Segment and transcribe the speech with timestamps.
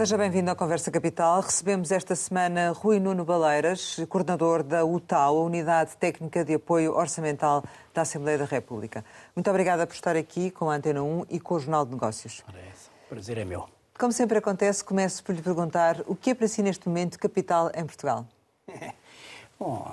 [0.00, 1.42] Seja bem-vindo à Conversa Capital.
[1.42, 7.62] Recebemos esta semana Rui Nuno Baleiras, coordenador da UTAU, a Unidade Técnica de Apoio Orçamental
[7.92, 9.04] da Assembleia da República.
[9.36, 12.42] Muito obrigada por estar aqui com a Antena 1 e com o Jornal de Negócios.
[13.10, 13.68] Prazer é meu.
[13.98, 17.70] Como sempre acontece, começo por lhe perguntar o que é para si neste momento capital
[17.74, 18.24] em Portugal?
[19.60, 19.86] Bom,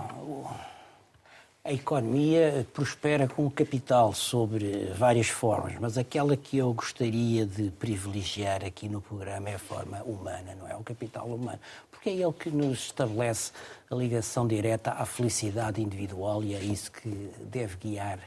[1.68, 7.70] a economia prospera com o capital sobre várias formas, mas aquela que eu gostaria de
[7.72, 10.78] privilegiar aqui no programa é a forma humana, não é?
[10.78, 11.60] O capital humano.
[11.92, 13.52] Porque é ele que nos estabelece
[13.92, 17.10] a ligação direta à felicidade individual e é isso que
[17.42, 18.20] deve guiar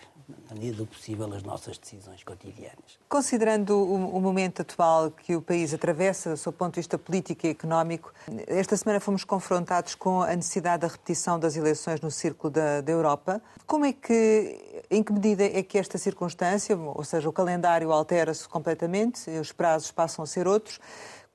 [0.48, 2.98] na medida do possível, as nossas decisões cotidianas.
[3.08, 7.46] Considerando o, o, momento atual que o país atravessa, do seu ponto de vista político
[7.46, 8.12] e económico,
[8.46, 12.92] esta semana fomos confrontados com a necessidade da repetição das eleições no círculo da, da
[12.92, 13.42] Europa.
[13.66, 18.48] Como é que, em que medida é que esta circunstância, ou seja, o calendário altera-se
[18.48, 20.80] completamente, os prazos passam a ser outros,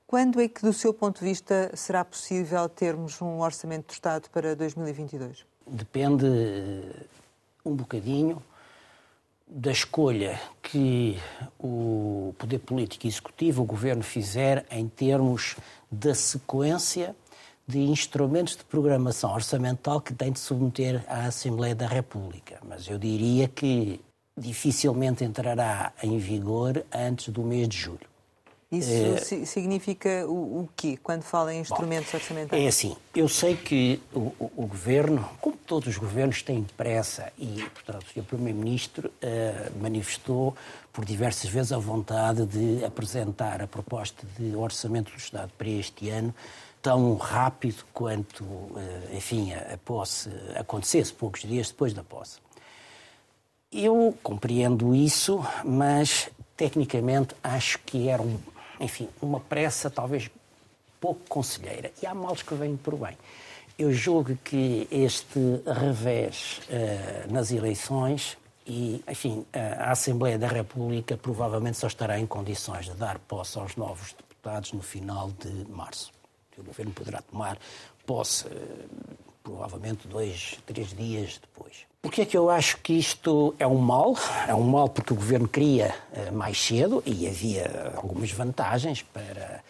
[0.06, 4.30] quando é que, do seu ponto de vista, será possível termos um orçamento do Estado
[4.30, 5.44] para 2022?
[5.66, 7.06] Depende eh,
[7.64, 8.40] um bocadinho
[9.48, 11.18] da escolha que
[11.58, 15.56] o poder político executivo, o governo, fizer em termos
[15.90, 17.14] da sequência
[17.66, 22.58] de instrumentos de programação orçamental que tem de submeter à Assembleia da República.
[22.68, 24.00] Mas eu diria que
[24.36, 28.15] dificilmente entrará em vigor antes do mês de julho.
[28.78, 32.62] Isso é, significa o, o quê, quando fala em instrumentos bom, orçamentais?
[32.62, 37.32] É assim, eu sei que o, o, o, Governo, como todos os governos, tem pressa
[37.38, 40.54] e, portanto, o Primeiro-Ministro uh, manifestou
[40.92, 46.08] por diversas vezes a vontade de apresentar a proposta de orçamento do Estado para este
[46.08, 46.34] ano
[46.80, 48.80] tão rápido quanto, uh,
[49.12, 52.38] enfim, a, a posse acontecesse, poucos dias depois da posse.
[53.72, 58.38] Eu compreendo isso, mas tecnicamente acho que era um
[58.80, 60.30] enfim, uma pressa talvez
[61.00, 61.92] pouco conselheira.
[62.02, 63.16] E há males que vêm por bem.
[63.78, 71.76] Eu julgo que este revés uh, nas eleições e, enfim, a Assembleia da República provavelmente
[71.78, 76.10] só estará em condições de dar posse aos novos deputados no final de março.
[76.58, 77.58] O governo poderá tomar
[78.06, 78.88] posse, uh,
[79.42, 81.86] provavelmente, dois, três dias depois.
[82.06, 84.14] Porquê é que eu acho que isto é um mal?
[84.46, 89.60] É um mal porque o governo queria uh, mais cedo e havia algumas vantagens para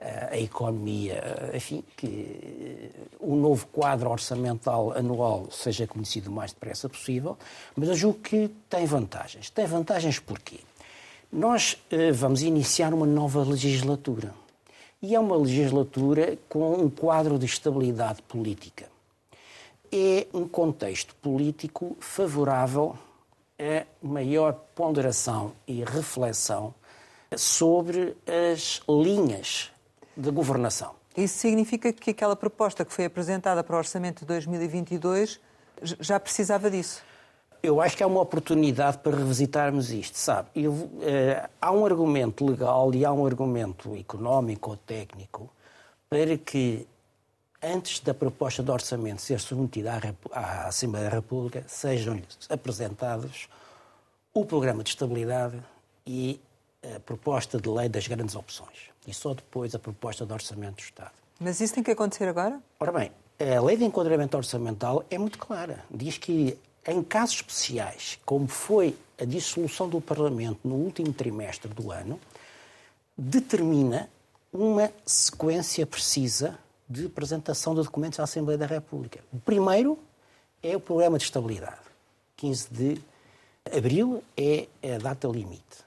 [0.00, 1.22] uh, a economia,
[1.52, 2.90] uh, enfim, que
[3.20, 7.36] o novo quadro orçamental anual seja conhecido o mais depressa possível,
[7.76, 9.50] mas eu julgo que tem vantagens.
[9.50, 10.60] Tem vantagens porquê?
[11.30, 11.76] Nós
[12.14, 14.32] vamos iniciar uma nova legislatura.
[15.02, 18.93] E é uma legislatura com um quadro de estabilidade política
[19.96, 22.98] é um contexto político favorável
[23.56, 26.74] a maior ponderação e reflexão
[27.36, 29.70] sobre as linhas
[30.16, 30.96] de governação.
[31.16, 35.38] Isso significa que aquela proposta que foi apresentada para o Orçamento de 2022
[36.00, 37.00] já precisava disso?
[37.62, 40.48] Eu acho que é uma oportunidade para revisitarmos isto, sabe?
[40.56, 45.48] Eu, eh, há um argumento legal e há um argumento económico ou técnico
[46.10, 46.86] para que
[47.64, 49.92] antes da proposta de orçamento ser submetida
[50.32, 53.48] à, Assembleia da República, sejam-lhes apresentados
[54.32, 55.62] o programa de estabilidade
[56.06, 56.40] e
[56.94, 58.90] a proposta de lei das grandes opções.
[59.06, 61.12] E só depois a proposta de orçamento do Estado.
[61.40, 62.60] Mas isso tem que acontecer agora?
[62.78, 65.84] Ora bem, a lei de enquadramento orçamental é muito clara.
[65.90, 71.90] Diz que em casos especiais, como foi a dissolução do Parlamento no último trimestre do
[71.90, 72.20] ano,
[73.16, 74.08] determina
[74.52, 76.58] uma sequência precisa
[76.94, 79.20] de apresentação de documentos à Assembleia da República.
[79.32, 79.98] O primeiro
[80.62, 81.80] é o Programa de Estabilidade.
[82.36, 82.98] 15 de
[83.76, 85.84] abril é a data limite.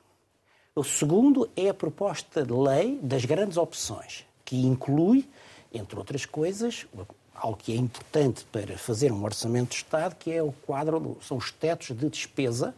[0.75, 5.28] O segundo é a proposta de lei das grandes opções, que inclui,
[5.73, 6.85] entre outras coisas,
[7.34, 11.37] algo que é importante para fazer um orçamento de Estado, que é o quadro, são
[11.37, 12.76] os tetos de despesa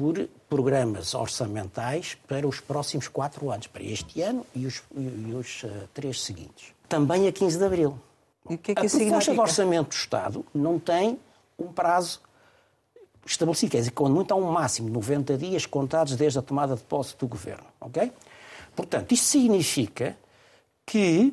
[0.00, 5.62] por programas orçamentais para os próximos quatro anos, para este ano e os, e os
[5.64, 7.98] uh, três seguintes também a 15 de abril.
[8.50, 11.18] E o que é que a proposta de orçamento do Estado não tem
[11.56, 12.20] um prazo
[13.24, 16.74] estabelecido, quer dizer, quando muito há um máximo de 90 dias contados desde a tomada
[16.74, 18.12] de posse do governo, ok?
[18.74, 20.16] Portanto, isto significa
[20.84, 21.32] que,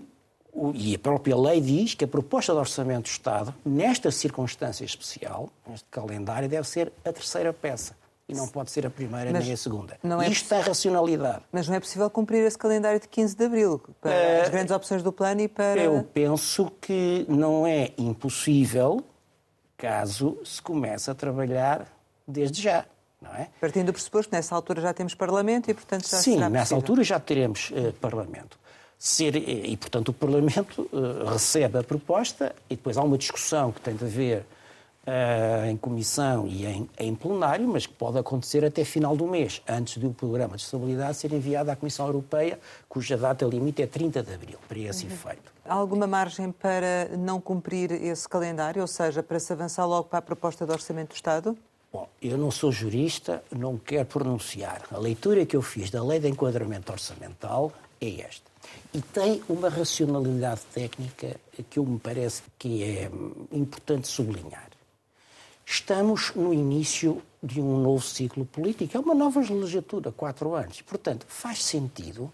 [0.76, 5.50] e a própria lei diz que a proposta de orçamento do Estado, nesta circunstância especial,
[5.66, 7.96] neste calendário, deve ser a terceira peça
[8.30, 9.98] e não pode ser a primeira mas nem a segunda.
[10.04, 11.44] Não é Isto é racionalidade.
[11.52, 14.72] Mas não é possível cumprir esse calendário de 15 de abril para uh, as grandes
[14.76, 15.80] opções do plano e para.
[15.80, 19.04] Eu penso que não é impossível
[19.78, 21.88] caso se comece a trabalhar
[22.28, 22.86] desde já.
[23.22, 23.48] Não é?
[23.62, 26.76] Partindo do pressuposto que nessa altura já temos Parlamento e, portanto, já Sim, será nessa
[26.76, 26.78] possível.
[26.78, 28.60] altura já teremos uh, Parlamento.
[29.00, 29.36] ser.
[29.36, 30.88] E, portanto, o Parlamento
[31.32, 34.46] recebe a proposta e depois há uma discussão que tem de haver
[35.08, 39.62] uh, em comissão e em, em, plenário, mas que pode acontecer até final do mês,
[39.68, 42.60] antes do programa de estabilidade ser enviado à Comissão Europeia,
[42.90, 45.14] cuja data limite é 30 de abril, para esse uhum.
[45.14, 45.54] efeito.
[45.66, 50.20] Há alguma margem para não cumprir esse calendário, ou seja, para se avançar logo para
[50.20, 51.58] a proposta de Orçamento do Estado?
[51.92, 54.84] Bom, eu não sou jurista, não quero pronunciar.
[54.92, 58.48] A leitura que eu fiz da Lei de Enquadramento Orçamental é esta.
[58.94, 61.38] E tem uma racionalidade técnica
[61.70, 63.10] que eu me parece que é
[63.52, 64.77] importante sublinhar.
[65.70, 70.82] Estamos no início de um novo ciclo político, é uma nova legislatura, quatro anos.
[70.82, 72.32] Portanto, faz sentido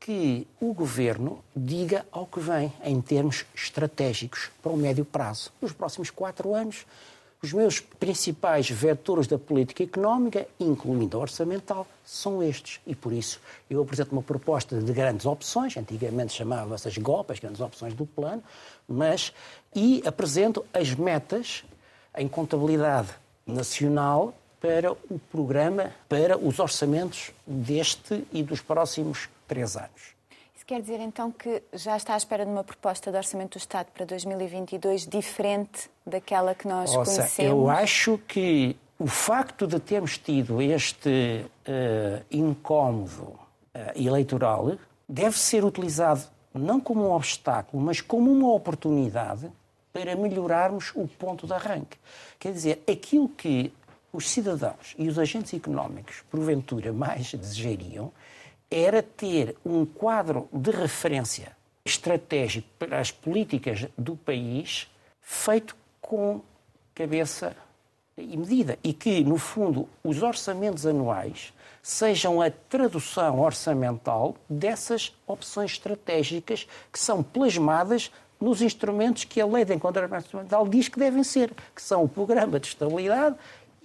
[0.00, 5.52] que o governo diga ao que vem em termos estratégicos para o médio prazo.
[5.60, 6.86] Nos próximos quatro anos,
[7.42, 12.80] os meus principais vetores da política económica, incluindo a orçamental, são estes.
[12.86, 17.40] E por isso eu apresento uma proposta de grandes opções, antigamente chamava-se as GOP, as
[17.40, 18.42] grandes opções do plano,
[18.88, 19.34] mas
[19.76, 21.62] e apresento as metas
[22.16, 23.08] em contabilidade
[23.46, 30.14] nacional para o programa, para os orçamentos deste e dos próximos três anos.
[30.54, 33.60] Isso quer dizer então que já está à espera de uma proposta de orçamento do
[33.60, 37.50] Estado para 2022 diferente daquela que nós Ouça, conhecemos?
[37.50, 43.38] Eu acho que o facto de termos tido este uh, incómodo uh,
[43.94, 46.22] eleitoral deve ser utilizado
[46.54, 49.50] não como um obstáculo, mas como uma oportunidade
[49.94, 51.96] para melhorarmos o ponto de arranque.
[52.36, 53.72] Quer dizer, aquilo que
[54.12, 58.12] os cidadãos e os agentes económicos, porventura, mais desejariam
[58.68, 66.40] era ter um quadro de referência estratégico para as políticas do país feito com
[66.92, 67.56] cabeça
[68.16, 68.76] e medida.
[68.82, 71.52] E que, no fundo, os orçamentos anuais
[71.82, 78.10] sejam a tradução orçamental dessas opções estratégicas que são plasmadas
[78.44, 82.08] nos instrumentos que a lei de enquadramento orçamental diz que devem ser, que são o
[82.08, 83.36] programa de estabilidade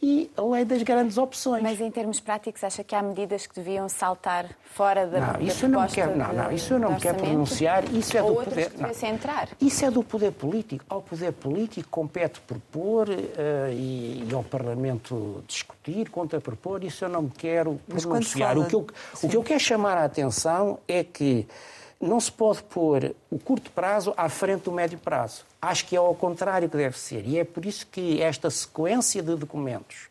[0.01, 1.61] e a lei das grandes opções.
[1.61, 5.61] Mas em termos práticos, acha que há medidas que deviam saltar fora da, não, isso
[5.61, 7.83] da eu não quero, não, não, isso eu não quero pronunciar.
[7.93, 8.69] Isso é Ou do poder.
[8.69, 9.09] Que não.
[9.09, 9.49] entrar.
[9.59, 10.85] Isso é do poder político.
[10.87, 13.13] Ao poder político compete propor uh,
[13.71, 16.83] e, e, ao Parlamento discutir, contrapropor.
[16.83, 18.53] Isso eu não me quero pronunciar.
[18.53, 18.65] Fala...
[18.65, 18.87] O, que eu,
[19.23, 21.45] o que eu quero chamar a atenção é que
[21.99, 25.43] não se pode pôr o curto prazo à frente do médio prazo.
[25.61, 27.27] Acho que é ao contrário que deve ser.
[27.27, 30.09] E é por isso que esta sequência de documentos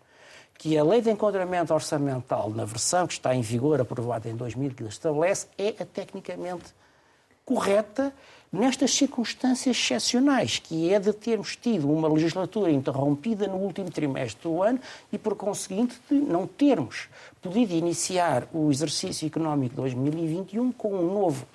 [0.58, 4.90] que a Lei de Enquadramento Orçamental, na versão que está em vigor, aprovada em 2015,
[4.90, 6.74] estabelece, é a tecnicamente
[7.44, 8.12] correta
[8.52, 14.60] nestas circunstâncias excepcionais, que é de termos tido uma legislatura interrompida no último trimestre do
[14.62, 14.80] ano
[15.12, 17.08] e, por conseguinte, de não termos
[17.40, 21.46] podido iniciar o exercício económico de 2021 com um novo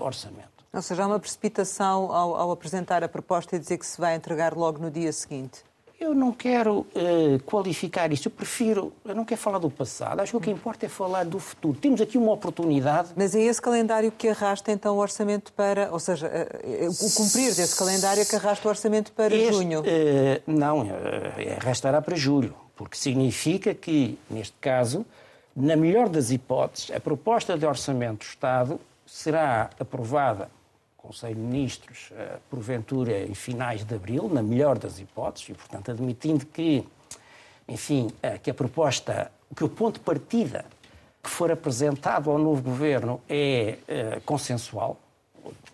[0.00, 0.52] orçamento.
[0.72, 4.14] Ou seja, há uma precipitação ao, ao, apresentar a proposta e dizer que se vai
[4.14, 5.62] entregar logo no dia seguinte?
[6.00, 10.32] Eu não quero uh, qualificar isso, eu prefiro, eu não quero falar do passado, acho
[10.32, 11.78] que o que importa é falar do futuro.
[11.78, 13.10] Temos aqui uma oportunidade.
[13.14, 17.54] Mas é esse calendário que arrasta então o orçamento para, ou seja, uh, o cumprir
[17.54, 19.82] desse calendário é que arrasta o orçamento para este, junho?
[20.46, 20.88] não,
[21.60, 25.04] arrastará para julho, porque significa que, neste caso,
[25.54, 28.80] na melhor das hipóteses, a proposta de orçamento do Estado
[29.12, 30.50] será aprovada
[30.96, 35.90] Conselho de Ministros, eh, porventura em finais de abril, na melhor das hipóteses, e, portanto,
[35.90, 36.86] admitindo que,
[37.68, 40.64] enfim, eh, que a proposta, que o ponto de partida
[41.22, 44.98] que for apresentado ao novo governo é uh, consensual,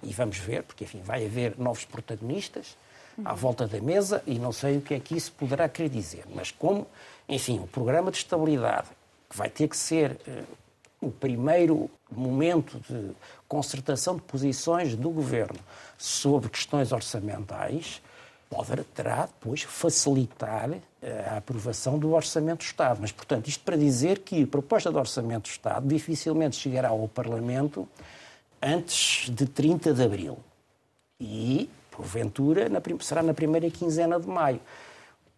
[0.02, 2.76] e vamos ver, porque, enfim, vai haver novos protagonistas
[3.24, 6.24] à volta da mesa e não sei o que é que isso poderá querer dizer,
[6.34, 6.86] mas como,
[7.26, 8.88] enfim, o programa de estabilidade,
[9.30, 10.18] que vai ter que ser
[11.00, 13.10] o primeiro momento de
[13.46, 15.58] concertação de posições do governo
[15.96, 18.02] sobre questões orçamentais
[18.50, 20.70] poderá depois facilitar
[21.02, 22.98] eh, a aprovação do Orçamento do Estado.
[23.00, 27.06] Mas, portanto, isto para dizer que a proposta de Orçamento do Estado dificilmente chegará ao
[27.08, 27.86] Parlamento
[28.60, 30.38] antes de 30 de abril.
[31.20, 32.68] E, porventura,
[33.00, 34.60] será na primeira quinzena de maio.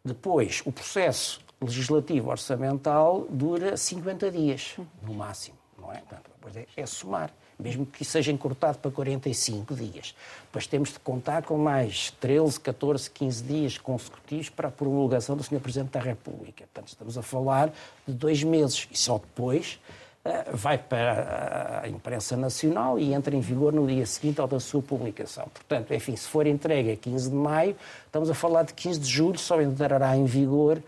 [0.05, 5.57] Depois, o processo legislativo orçamental dura 50 dias, no máximo.
[5.79, 5.99] Não é?
[5.99, 10.15] Portanto, é, é somar, mesmo que seja encurtado para 45 dias.
[10.45, 15.43] Depois temos de contar com mais 13, 14, 15 dias consecutivos para a promulgação do
[15.43, 15.61] Sr.
[15.61, 16.65] Presidente da República.
[16.65, 17.73] Portanto, estamos a falar
[18.07, 19.79] de dois meses e só depois
[20.25, 24.61] uh, vai para a imprensa nacional e entra em vigor no dia seguinte ao da
[24.61, 25.47] sua publicação.
[25.53, 27.77] Portanto, enfim, se for entregue a 15 de maio,
[28.07, 30.83] estamos a falar de 15 de julho, só entrará em vigor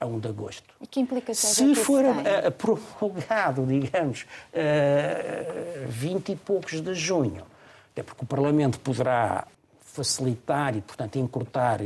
[0.00, 0.74] a 1 de agosto.
[0.80, 6.94] E que implicações Se é que for a, prorrogado, digamos, a 20 e poucos de
[6.94, 7.44] junho,
[7.92, 9.46] até porque o Parlamento poderá
[9.80, 11.80] facilitar e, portanto, encurtar,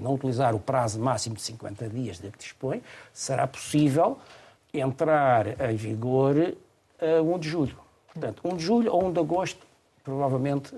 [0.00, 4.18] não utilizar o prazo máximo de 50 dias de que dispõe, será possível
[4.72, 6.54] entrar em vigor
[7.00, 7.78] a 1 de julho.
[8.12, 9.66] Portanto, 1 de julho ou 1 de agosto,
[10.02, 10.74] provavelmente,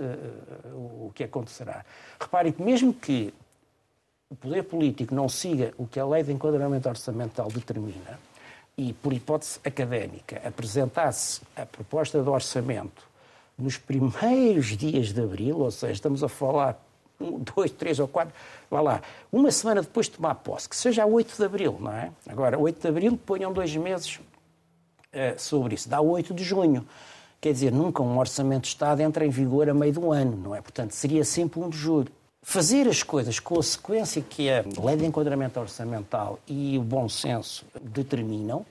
[0.74, 1.84] o que acontecerá.
[2.20, 3.32] Reparem que mesmo que
[4.32, 8.18] o poder político não siga o que a lei de enquadramento orçamental determina
[8.78, 13.06] e, por hipótese académica, apresentasse a proposta de orçamento
[13.58, 16.82] nos primeiros dias de abril, ou seja, estamos a falar
[17.20, 18.32] um, dois, três ou quatro,
[18.70, 21.92] vá lá, uma semana depois de tomar posse, que seja a 8 de abril, não
[21.92, 22.10] é?
[22.26, 26.86] Agora, 8 de abril, ponham dois meses uh, sobre isso, dá 8 de junho.
[27.38, 30.54] Quer dizer, nunca um orçamento de Estado entra em vigor a meio do ano, não
[30.54, 30.62] é?
[30.62, 34.96] Portanto, seria sempre 1 de julho fazer as coisas com a sequência que a lei
[34.96, 38.66] de enquadramento orçamental e o bom senso determinam,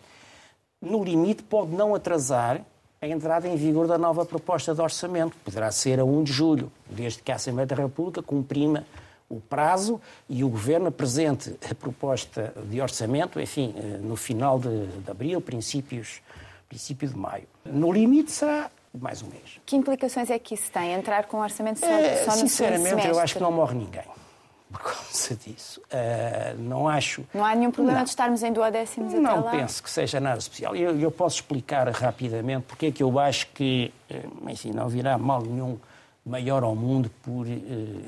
[0.81, 2.61] no limite pode não atrasar
[3.01, 5.35] a entrada em vigor da nova proposta de orçamento.
[5.43, 8.85] Poderá ser a 1 de julho, desde que a Assembleia da República cumprima
[9.29, 9.99] o prazo
[10.29, 15.39] e o Governo apresente a proposta de orçamento, enfim, eh, no final de, de abril,
[15.39, 16.21] princípios,
[16.67, 17.47] princípio de maio.
[17.65, 19.59] No limite será mais um mês.
[19.65, 20.93] Que implicações é que isso tem?
[20.93, 24.03] Entrar com um orçamento só, é, só no Sinceramente, eu acho que não morre ninguém
[24.71, 25.81] por causa disso.
[25.81, 27.23] Uh, não acho.
[27.33, 28.03] Não há nenhum problema não.
[28.03, 29.51] de estarmos em duodécimos não até lá?
[29.51, 30.75] Não penso que seja nada especial.
[30.75, 35.17] Eu, eu posso explicar rapidamente porque é que eu acho que, eh, enfim, não virá
[35.17, 35.77] mal nenhum
[36.25, 37.51] maior ao mundo por, eh,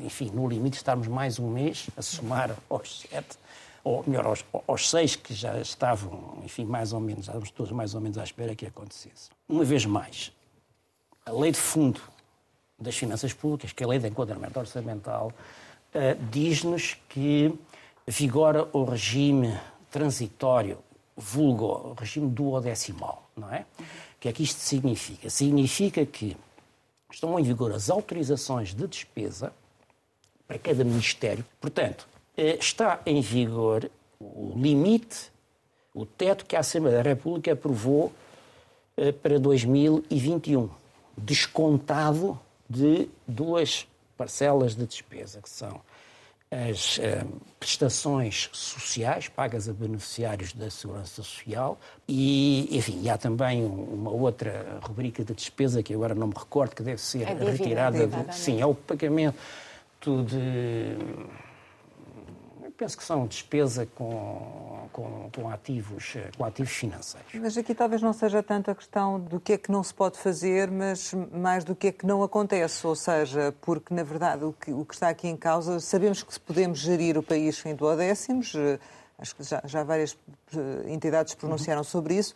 [0.06, 3.38] enfim, no limite estarmos mais um mês a somar aos sete,
[3.84, 7.94] ou melhor, aos, aos seis que já estavam, enfim, mais ou menos, estávamos todos mais
[7.94, 9.30] ou menos à espera que acontecesse.
[9.50, 10.32] Uma vez mais,
[11.26, 12.02] a lei de fundo
[12.78, 15.32] das finanças públicas, que é a lei de enquadramento orçamental,
[15.94, 17.54] uh, diz-nos que
[18.06, 19.58] vigora o regime
[19.90, 20.78] transitório,
[21.16, 23.66] vulgo, o regime duodecimal, não é?
[23.80, 25.30] O que é que isto significa?
[25.30, 26.36] Significa que
[27.12, 29.54] estão em vigor as autorizações de despesa
[30.48, 31.46] para cada ministério.
[31.62, 33.90] Portanto, eh, está em vigor
[34.20, 35.32] o limite,
[35.94, 38.12] o teto que a Assembleia da República aprovou
[38.98, 40.70] eh, para 2021
[41.18, 42.40] descontado
[42.70, 45.82] de duas parcelas de despesa, que são
[46.52, 47.26] as eh,
[47.60, 55.24] prestações sociais pagas a beneficiários da Segurança Social e, enfim, há também uma outra rubrica
[55.24, 58.06] de despesa que agora não me recordo, que deve ser é retirada.
[58.06, 59.36] De, sim, é o pagamento
[60.04, 60.96] de
[62.84, 67.34] penso que são despesa com, com, com, ativos, com ativos financeiros.
[67.36, 70.18] Mas aqui talvez não seja tanto a questão do que é que não se pode
[70.18, 72.86] fazer, mas mais do que é que não acontece.
[72.86, 76.38] Ou seja, porque, na verdade, o que, o que está aqui em causa, sabemos que
[76.42, 78.78] podemos gerir o país em duodécimos, eh,
[79.18, 80.18] acho que já, já várias
[80.54, 81.86] eh, entidades pronunciaram uhum.
[81.86, 82.36] sobre isso,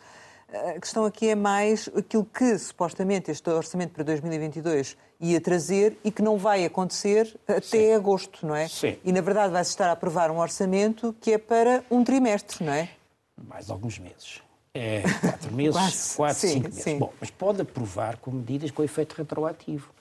[0.52, 6.10] a questão aqui é mais aquilo que supostamente este orçamento para 2022 ia trazer e
[6.10, 7.92] que não vai acontecer até Sim.
[7.92, 8.68] agosto, não é?
[8.68, 8.96] Sim.
[9.04, 12.72] E na verdade vai-se estar a aprovar um orçamento que é para um trimestre, não
[12.72, 12.88] é?
[13.36, 14.40] Mais alguns meses.
[14.74, 16.16] É, quatro meses, Quase.
[16.16, 16.82] quatro, sim, cinco meses.
[16.82, 16.98] Sim.
[16.98, 19.92] Bom, mas pode aprovar com medidas com efeito retroativo.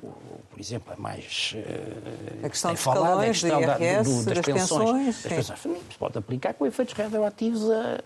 [0.00, 1.54] Por exemplo, a mais.
[2.42, 5.22] A questão dos falado, a questão IRS, da, do, das, das, pensões.
[5.22, 5.96] pensões das pensões.
[5.98, 8.02] Pode aplicar com efeitos retroativos a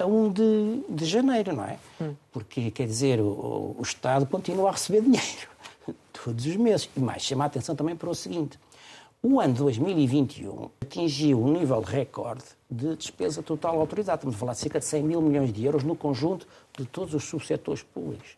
[0.00, 1.78] a 1 de, de janeiro, não é?
[2.00, 2.14] Hum.
[2.32, 5.48] Porque, quer dizer, o, o, Estado continua a receber dinheiro
[6.12, 6.88] todos os meses.
[6.96, 8.58] E mais, chama a atenção também para o seguinte:
[9.22, 14.16] o ano 2021 atingiu um nível recorde de despesa total autorizada.
[14.16, 16.46] Estamos a falar de cerca de 100 mil milhões de euros no conjunto
[16.78, 18.36] de todos os subsetores públicos.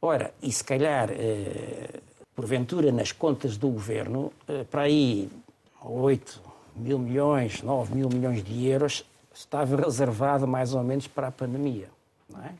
[0.00, 2.00] Ora, e se calhar, eh,
[2.34, 5.28] porventura, nas contas do governo, eh, para aí
[5.82, 6.40] 8
[6.76, 9.04] mil milhões, 9 mil milhões de euros
[9.38, 11.88] estava reservado mais ou menos para a pandemia.
[12.28, 12.50] Não é?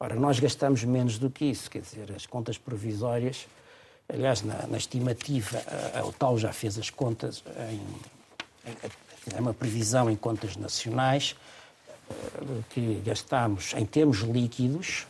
[0.00, 3.46] Ora, nós gastamos menos do que isso, quer dizer, as contas provisórias,
[4.08, 7.80] aliás, na, na estimativa, a, tal já fez as contas em,
[9.34, 11.36] é uma previsão em contas nacionais
[12.10, 12.14] eh,
[12.70, 15.06] que gastamos em termos líquidos,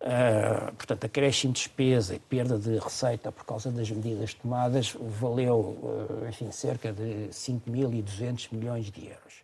[0.00, 5.58] uh, portanto, acréscimo de despesa e perda de receita por causa das medidas tomadas, valeu,
[5.58, 9.42] uh, enfim, cerca de 5.200 milhões de euros.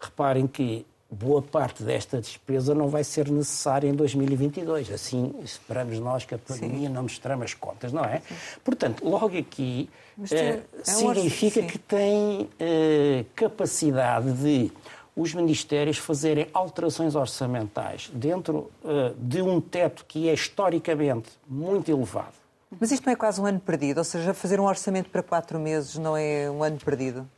[0.00, 4.92] Reparem que boa parte desta despesa não vai ser necessária em 2022.
[4.92, 6.94] Assim, esperamos nós que a pandemia Sim.
[6.94, 8.20] não nos trama as contas, não é?
[8.20, 8.34] Sim.
[8.64, 9.90] Portanto, logo aqui
[10.30, 14.72] eh, é significa que tem eh, capacidade de
[15.16, 22.32] os ministérios fazerem alterações orçamentais dentro uh, de um teto que é historicamente muito elevado.
[22.78, 23.98] Mas isto não é quase um ano perdido?
[23.98, 27.28] Ou seja, fazer um orçamento para quatro meses não é um ano perdido?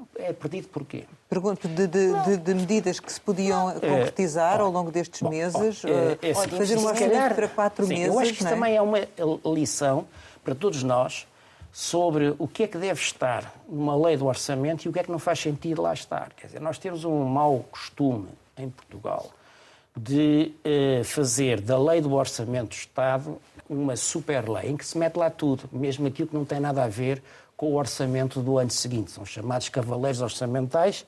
[0.00, 1.04] Não, é perdido porquê?
[1.28, 5.28] Pergunto de, de, de, de medidas que se podiam é, concretizar ao longo destes bom,
[5.28, 8.06] meses, é, é, assim, fazer um orçamento para quatro sim, meses.
[8.06, 8.50] Eu acho que isso é?
[8.50, 8.98] também é uma
[9.44, 10.06] lição
[10.42, 11.26] para todos nós
[11.70, 15.02] sobre o que é que deve estar numa lei do orçamento e o que é
[15.02, 16.32] que não faz sentido lá estar.
[16.34, 19.30] Quer dizer, nós temos um mau costume em Portugal
[19.96, 23.38] de eh, fazer da lei do orçamento do Estado
[23.68, 26.82] uma super lei em que se mete lá tudo, mesmo aquilo que não tem nada
[26.82, 27.22] a ver
[27.60, 29.10] com o orçamento do ano seguinte.
[29.10, 31.04] São chamados cavaleiros orçamentais.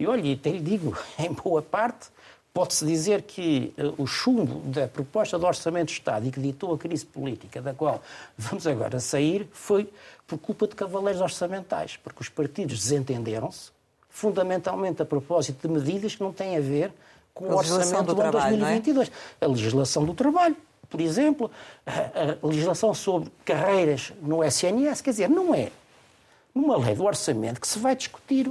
[0.00, 2.08] E olha, até lhe digo, em boa parte,
[2.52, 6.74] pode-se dizer que uh, o chumbo da proposta do Orçamento do Estado e que ditou
[6.74, 8.02] a crise política da qual
[8.36, 9.88] vamos agora sair foi
[10.26, 13.70] por culpa de cavaleiros orçamentais, porque os partidos desentenderam-se,
[14.10, 16.92] fundamentalmente a propósito de medidas que não têm a ver
[17.32, 19.08] com o orçamento do, do ano 2022.
[19.40, 19.44] É?
[19.44, 20.56] A legislação do trabalho,
[20.90, 21.48] por exemplo,
[21.86, 25.70] a, a legislação sobre carreiras no SNS, quer dizer, não é
[26.54, 28.50] numa lei do orçamento que se vai discutir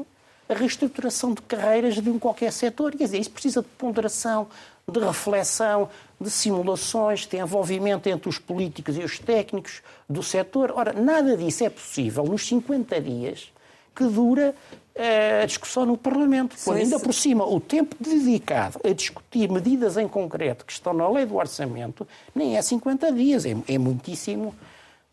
[0.50, 2.91] a reestruturação de carreiras de um qualquer setor.
[2.91, 4.48] Quer dizer, isso precisa de ponderação,
[4.88, 5.89] de reflexão,
[6.20, 10.74] de simulações, de envolvimento entre os políticos e os técnicos do setor.
[10.75, 13.51] Ora, nada disso é possível nos 50 dias
[13.96, 14.55] que dura
[14.96, 16.55] eh, a discussão no Parlamento.
[16.63, 21.10] Por ainda por cima, o tempo dedicado a discutir medidas em concreto que estão na
[21.10, 24.53] lei do orçamento nem é 50 dias, é, é muitíssimo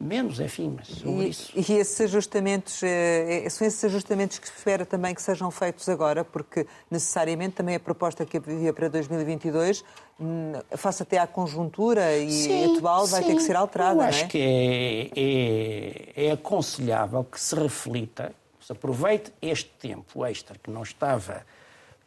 [0.01, 1.53] menos, enfim, mas sobre e, isso.
[1.55, 6.25] E esses ajustamentos, eh, são esses ajustamentos que se espera também que sejam feitos agora,
[6.25, 9.85] porque necessariamente também a proposta que havia para 2022,
[10.21, 13.29] hum, face até à conjuntura e sim, atual, vai sim.
[13.29, 14.29] ter que ser alterada, Eu acho é?
[14.29, 20.85] que é, é, é aconselhável que se reflita, se aproveite este tempo extra que não
[20.85, 21.45] estava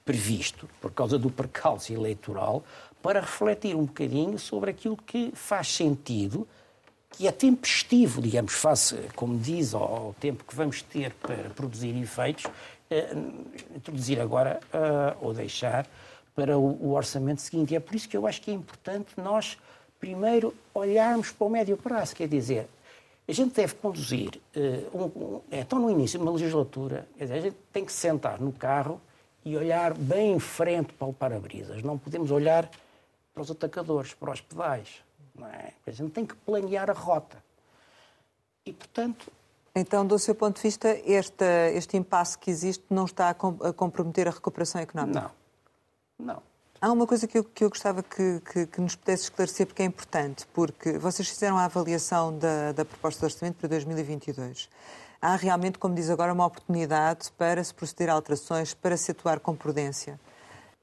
[0.05, 2.63] previsto por causa do percalço eleitoral,
[3.01, 6.47] para refletir um bocadinho sobre aquilo que faz sentido
[7.11, 12.45] que é tempestivo, digamos, face, como diz, ao tempo que vamos ter para produzir efeitos,
[12.89, 13.13] eh,
[13.75, 15.87] introduzir agora eh, ou deixar
[16.33, 17.73] para o, orçamento seguinte.
[17.73, 19.57] E é por isso que eu acho que é importante nós,
[19.99, 22.67] primeiro, olharmos para o médio prazo, quer dizer,
[23.27, 27.41] a gente deve conduzir, eh, um, um, então no início de uma legislatura, dizer, a
[27.41, 28.99] gente tem que sentar no carro
[29.43, 31.83] e olhar bem em frente para o para-brisas.
[31.83, 32.69] Não podemos olhar
[33.33, 35.03] para os atacadores, para os pedais.
[35.35, 35.73] Não é?
[35.85, 37.43] A gente tem que planear a rota.
[38.65, 39.31] E, portanto.
[39.73, 43.33] Então, do seu ponto de vista, este, este impasse que existe não está a,
[43.73, 45.31] comprometer a recuperação económica?
[46.19, 46.33] Não.
[46.33, 46.43] Não.
[46.79, 49.83] Há uma coisa que eu, que eu gostava que, que, que, nos pudesse esclarecer, porque
[49.83, 54.67] é importante, porque vocês fizeram a avaliação da, da proposta de orçamento para 2022.
[55.21, 59.39] Há realmente, como diz agora, uma oportunidade para se proceder a alterações, para se atuar
[59.39, 60.19] com prudência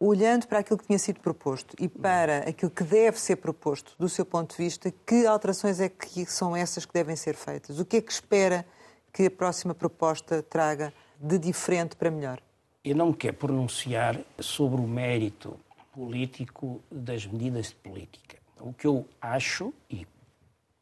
[0.01, 4.09] olhando para aquilo que tinha sido proposto e para aquilo que deve ser proposto, do
[4.09, 7.79] seu ponto de vista, que alterações é que são essas que devem ser feitas?
[7.79, 8.65] O que é que espera
[9.13, 12.41] que a próxima proposta traga de diferente para melhor?
[12.85, 15.59] Eu não quero pronunciar sobre o mérito
[15.93, 18.39] político das medidas de política.
[18.61, 20.07] O que eu acho, e,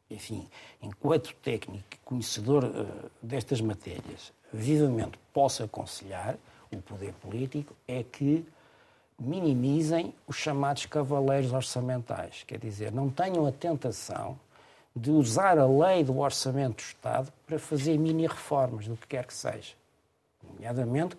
[0.09, 0.47] enfim,
[0.81, 6.37] enquanto técnico e conhecedor uh, destas matérias, vivamente posso aconselhar
[6.71, 8.45] o poder político, é que
[9.19, 12.43] minimizem os chamados cavaleiros orçamentais.
[12.45, 14.37] Quer dizer, não tenham a tentação
[14.95, 19.33] de usar a lei do Orçamento do Estado para fazer mini-reformas do que quer que
[19.33, 19.73] seja.
[20.43, 21.15] Nomeadamente,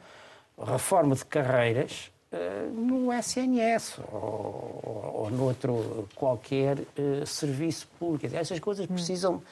[0.59, 8.35] reforma de carreiras uh, no SNS ou, ou, ou noutro qualquer uh, serviço público.
[8.35, 9.43] Essas coisas precisam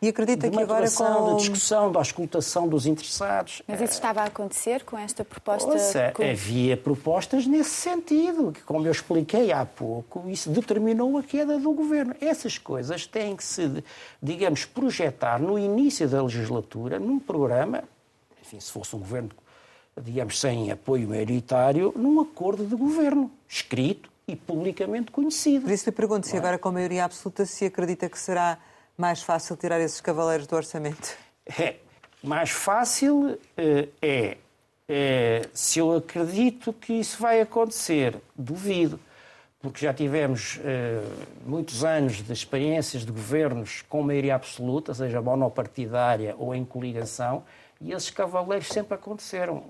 [0.00, 1.30] e acredita que agora com...
[1.30, 3.62] da discussão, da auscultação dos interessados.
[3.66, 5.70] Mas isso estava a acontecer com esta proposta?
[5.70, 6.22] Ouça, com...
[6.22, 11.72] havia propostas nesse sentido, que como eu expliquei há pouco, isso determinou a queda do
[11.72, 12.14] governo.
[12.20, 13.82] Essas coisas têm que se,
[14.22, 17.84] digamos, projetar no início da legislatura, num programa,
[18.42, 19.30] enfim, se fosse um governo,
[20.02, 25.62] digamos, sem apoio maioritário, num acordo de governo, escrito e publicamente conhecido.
[25.62, 26.38] Por isso lhe pergunto se é?
[26.38, 28.58] agora com a maioria absoluta se acredita que será
[28.96, 31.16] mais fácil tirar esses cavaleiros do orçamento?
[31.58, 31.76] É,
[32.22, 34.36] mais fácil é, é,
[34.88, 38.16] é, se eu acredito que isso vai acontecer.
[38.34, 38.98] Duvido,
[39.60, 41.02] porque já tivemos é,
[41.44, 47.44] muitos anos de experiências de governos com maioria absoluta, seja monopartidária ou em coligação,
[47.80, 49.64] e esses cavaleiros sempre aconteceram.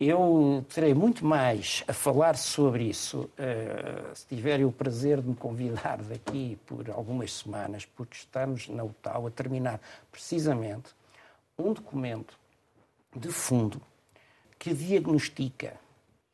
[0.00, 5.34] Eu terei muito mais a falar sobre isso uh, se tiverem o prazer de me
[5.34, 9.80] convidar daqui por algumas semanas, porque estamos na UTAU a terminar
[10.12, 10.90] precisamente
[11.58, 12.38] um documento
[13.16, 13.82] de fundo
[14.56, 15.74] que diagnostica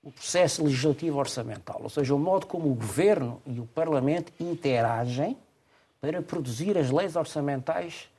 [0.03, 5.39] o processo legislativo orçamental, ou seja, o modo como o Governo e o Parlamento interagem
[6.03, 8.11] para produzir as leis orçamentais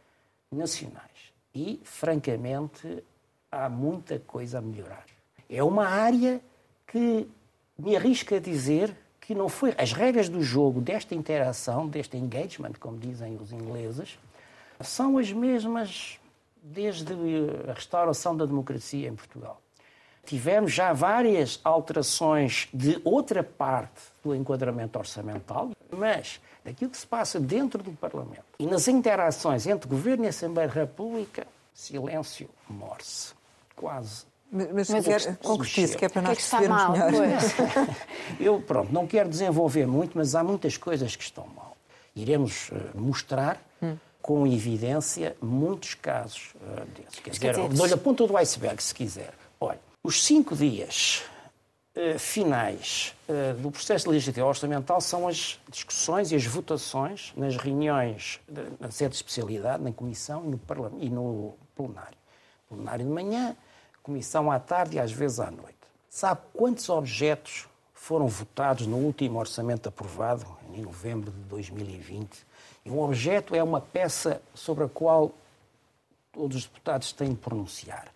[0.52, 1.32] nacionais.
[1.54, 3.04] E, francamente,
[3.52, 5.15] há muita coisa a melhorar.
[5.50, 6.42] É uma área
[6.88, 7.28] que
[7.78, 9.74] me arrisca a dizer que não foi.
[9.78, 14.18] As regras do jogo, desta interação, deste engagement, como dizem os ingleses,
[14.82, 16.20] são as mesmas
[16.62, 17.14] desde
[17.70, 19.62] a restauração da democracia em Portugal.
[20.26, 27.40] Tivemos já várias alterações de outra parte do enquadramento orçamental, mas daquilo que se passa
[27.40, 33.36] dentro do Parlamento e nas interações entre Governo e Assembleia da República, silêncio morse.
[33.76, 34.26] Quase
[34.74, 37.96] mas, mas quer concretize, que é para nós que é que percebermos melhor.
[38.40, 41.76] Eu, pronto, não quero desenvolver muito, mas há muitas coisas que estão mal.
[42.16, 43.98] Iremos uh, mostrar hum.
[44.22, 47.20] com evidência muitos casos uh, desses.
[47.20, 49.34] Quer dizer, dou-lhe a ponta do iceberg, se quiser.
[49.60, 51.24] Olha, os cinco dias
[51.96, 53.14] uh, finais
[53.60, 59.10] do processo legislativo orçamental são as discussões e as votações nas reuniões de, na sede
[59.10, 60.60] de especialidade, na Comissão e no,
[61.00, 62.18] e no plenário.
[62.70, 63.58] Plenário de manhã,
[64.06, 65.76] comissão à tarde e às vezes à noite.
[66.08, 72.46] Sabe quantos objetos foram votados no último orçamento aprovado, em novembro de 2020?
[72.86, 75.32] E um objeto é uma peça sobre a qual
[76.32, 78.08] todos os deputados têm de pronunciar.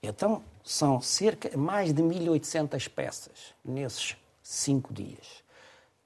[0.00, 5.42] Então, são cerca mais de 1.800 peças nesses cinco dias.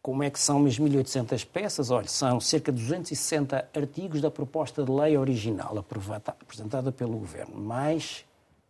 [0.00, 1.90] Como é que são as 1.800 peças?
[1.90, 8.24] Olha, são cerca de 260 artigos da proposta de lei original apresentada pelo Governo, mais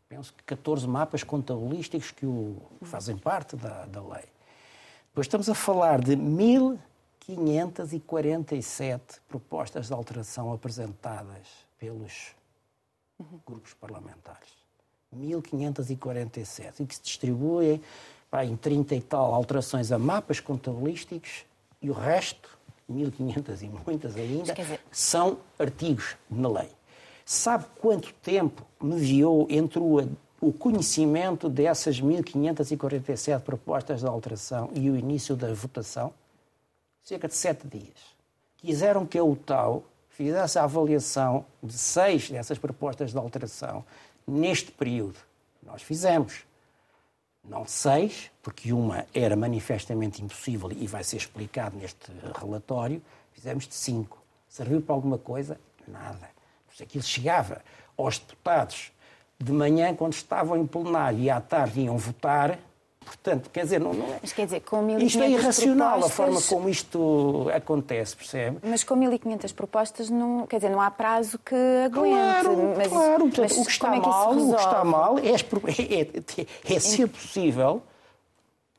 [0.09, 4.25] penso que 14 mapas contabilísticos que o, fazem parte da, da lei.
[5.09, 12.35] Depois estamos a falar de 1.547 propostas de alteração apresentadas pelos
[13.47, 14.49] grupos parlamentares.
[15.15, 17.83] 1.547 e que se distribuem
[18.31, 21.45] pá, em 30 e tal alterações a mapas contabilísticos
[21.81, 22.59] e o resto,
[22.91, 24.81] 1.500 e muitas ainda, dizer...
[24.91, 26.78] são artigos na lei.
[27.31, 29.99] Sabe quanto tempo mediou entre o,
[30.41, 36.11] o conhecimento dessas 1.547 propostas de alteração e o início da votação?
[37.03, 38.17] Cerca de sete dias.
[38.57, 43.85] Quiseram que a UTAU fizesse a avaliação de seis dessas propostas de alteração
[44.27, 45.19] neste período.
[45.63, 46.47] Nós fizemos.
[47.47, 52.11] Não seis, porque uma era manifestamente impossível e vai ser explicado neste
[52.41, 53.03] relatório.
[53.35, 54.17] Fizemos de cinco.
[54.49, 55.61] Serviu para alguma coisa?
[55.87, 56.38] Nada.
[56.83, 57.63] Aquilo chegava
[57.97, 58.93] aos deputados
[59.39, 62.59] de manhã, quando estavam em plenário, e à tarde iam votar.
[63.05, 64.19] Portanto, quer dizer, não, não é.
[64.21, 66.13] Mas quer dizer, com Isto é irracional propostas...
[66.13, 68.59] a forma como isto acontece, percebe?
[68.63, 71.55] Mas com 1.500 propostas, não, quer dizer, não há prazo que
[71.87, 72.15] aguente.
[72.15, 73.19] Claro, mas, claro.
[73.21, 76.81] Portanto, mas o, que está é mal, o que está mal é, é, é, é
[76.81, 77.83] ser possível.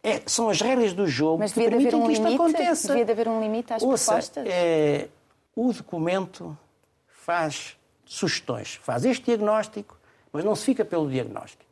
[0.03, 2.87] É, são as regras do jogo mas que permitem um que isto limite, aconteça.
[2.89, 4.45] Devia de haver um limite às Ouça, propostas?
[4.47, 5.07] É,
[5.55, 6.57] o documento
[7.07, 7.78] faz
[8.09, 9.95] sugestões, faz este diagnóstico,
[10.33, 11.63] mas não se fica pelo diagnóstico.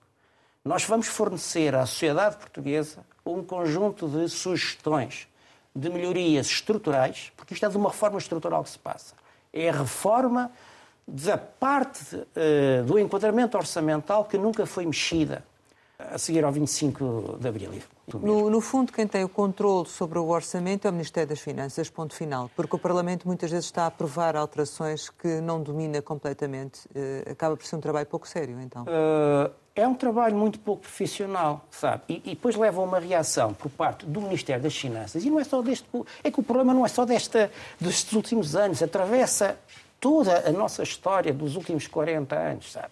[0.64, 5.28] Nós vamos fornecer à sociedade portuguesa um conjunto de sugestões
[5.76, 9.16] de melhorias estruturais, porque isto é de uma reforma estrutural que se passa.
[9.52, 10.52] É a reforma
[11.08, 15.44] da parte uh, do enquadramento orçamental que nunca foi mexida
[16.00, 17.72] a seguir ao 25 de Abril.
[18.22, 21.90] No, no, fundo, quem tem o controle sobre o orçamento é o Ministério das Finanças,
[21.90, 26.86] ponto final, porque o Parlamento muitas vezes está a aprovar alterações que não domina completamente.
[26.88, 28.84] Uh, acaba por ser um trabalho pouco sério, então.
[28.84, 32.04] Uh, é um trabalho muito pouco profissional, sabe?
[32.10, 35.26] E, e, depois leva a uma reação por parte do Ministério das Finanças.
[35.26, 35.88] E não é só deste.
[36.24, 39.58] É que o problema não é só desta, destes últimos anos, atravessa
[40.00, 42.92] toda a nossa história dos últimos 40 anos, sabe?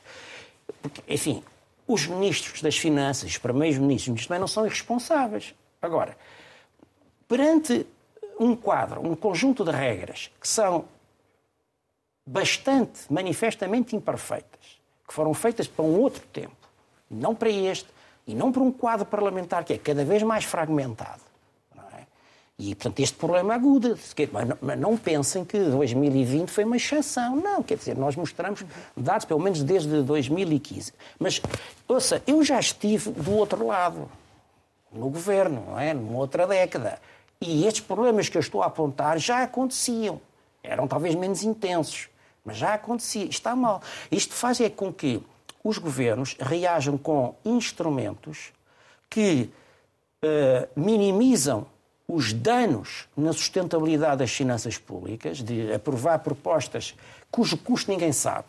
[0.82, 1.44] Porque, enfim,
[1.88, 5.54] os ministros das Finanças, os primeiros ministros também não são irresponsáveis.
[5.82, 6.18] Agora,
[7.28, 7.86] perante
[8.40, 10.86] um quadro, um conjunto de regras que são
[12.26, 16.56] bastante, manifestamente imperfeitas, que foram feitas para um outro tempo,
[17.10, 17.88] não para este,
[18.26, 21.22] e não para um quadro parlamentar que é cada vez mais fragmentado,
[22.58, 23.98] e, portanto, este problema aguda.
[24.62, 27.36] Mas não pensem que 2020 foi uma exceção.
[27.36, 28.64] Não, quer dizer, nós mostramos
[28.96, 30.94] dados, pelo menos desde 2015.
[31.20, 31.42] Mas,
[31.88, 34.10] ouça, eu já estive do outro lado,
[34.92, 35.94] no governo, não é?
[35.94, 37.00] numa outra década.
[37.42, 40.22] E estes problemas que eu estou a apontar já aconteciam.
[40.64, 42.08] Eram talvez menos intensos,
[42.44, 43.26] mas já acontecia.
[43.26, 43.82] Está mal.
[44.10, 45.22] Isto faz é com que
[45.62, 48.54] os governos reajam com instrumentos
[49.10, 49.50] que
[50.24, 51.68] uh, minimizam
[52.08, 56.96] os danos na sustentabilidade das finanças públicas, de aprovar propostas
[57.32, 58.48] cujo custo ninguém sabe,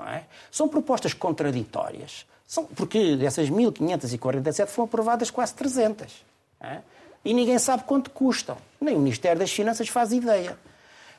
[0.00, 0.24] é?
[0.50, 2.26] são propostas contraditórias.
[2.46, 6.24] São, porque dessas 1.547 foram aprovadas quase 300.
[6.60, 6.80] É?
[7.24, 8.56] E ninguém sabe quanto custam.
[8.80, 10.56] Nem o Ministério das Finanças faz ideia.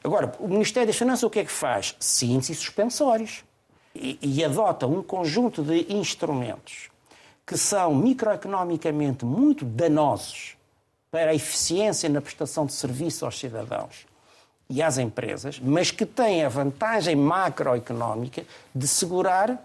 [0.03, 1.95] Agora, o Ministério das Finanças o que é que faz?
[1.99, 3.43] Síntese suspensórios.
[3.95, 6.89] e, e adota um conjunto de instrumentos
[7.45, 10.56] que são microeconomicamente muito danosos
[11.11, 14.05] para a eficiência na prestação de serviço aos cidadãos
[14.69, 18.43] e às empresas, mas que têm a vantagem macroeconómica
[18.75, 19.63] de segurar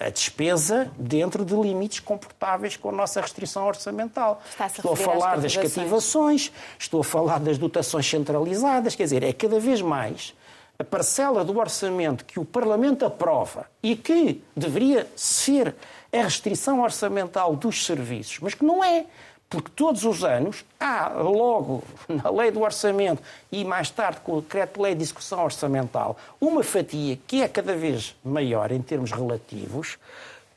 [0.00, 4.40] a despesa dentro de limites comportáveis com a nossa restrição orçamental.
[4.58, 9.32] A estou a falar das cativações, estou a falar das dotações centralizadas, quer dizer, é
[9.32, 10.34] cada vez mais
[10.78, 15.74] a parcela do orçamento que o Parlamento aprova e que deveria ser
[16.12, 19.04] a restrição orçamental dos serviços, mas que não é.
[19.48, 24.40] Porque todos os anos há, logo na lei do orçamento e mais tarde com o
[24.42, 29.96] decreto-lei de execução orçamental, uma fatia que é cada vez maior em termos relativos,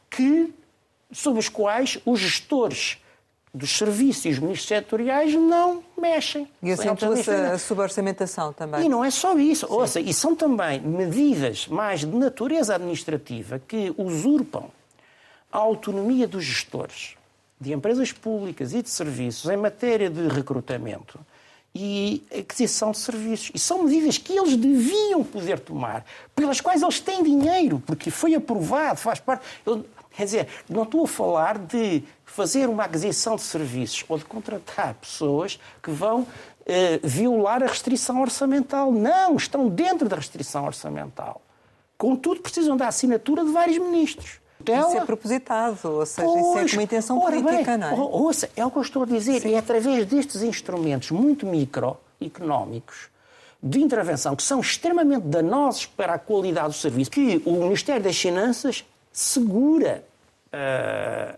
[0.10, 0.54] que,
[1.12, 2.98] sobre os quais os gestores
[3.54, 6.48] dos serviços e os ministros setoriais não mexem.
[6.62, 8.86] E acentua-se a suborçamentação também.
[8.86, 9.68] E não é só isso.
[9.68, 9.74] Sim.
[9.74, 14.70] Ouça, e são também medidas mais de natureza administrativa que usurpam
[15.52, 17.16] a autonomia dos gestores
[17.62, 21.20] de empresas públicas e de serviços em matéria de recrutamento
[21.74, 23.52] e aquisição de serviços.
[23.54, 26.04] E são medidas que eles deviam poder tomar,
[26.36, 29.46] pelas quais eles têm dinheiro, porque foi aprovado, faz parte.
[29.64, 34.26] Eu, quer dizer, não estou a falar de fazer uma aquisição de serviços ou de
[34.26, 36.26] contratar pessoas que vão
[36.66, 38.92] eh, violar a restrição orçamental.
[38.92, 41.42] Não, estão dentro da restrição orçamental.
[41.96, 44.41] Contudo, precisam da assinatura de vários ministros.
[44.62, 44.88] Dela...
[44.88, 47.94] Isso é propositado, ou seja, pois, isso é com uma intenção política, bem, não é?
[47.94, 49.42] Ouça, é o que eu estou a dizer.
[49.42, 49.54] Sim.
[49.54, 53.10] É através destes instrumentos muito microeconómicos
[53.62, 58.20] de intervenção que são extremamente danosos para a qualidade do serviço que o Ministério das
[58.20, 60.04] Finanças segura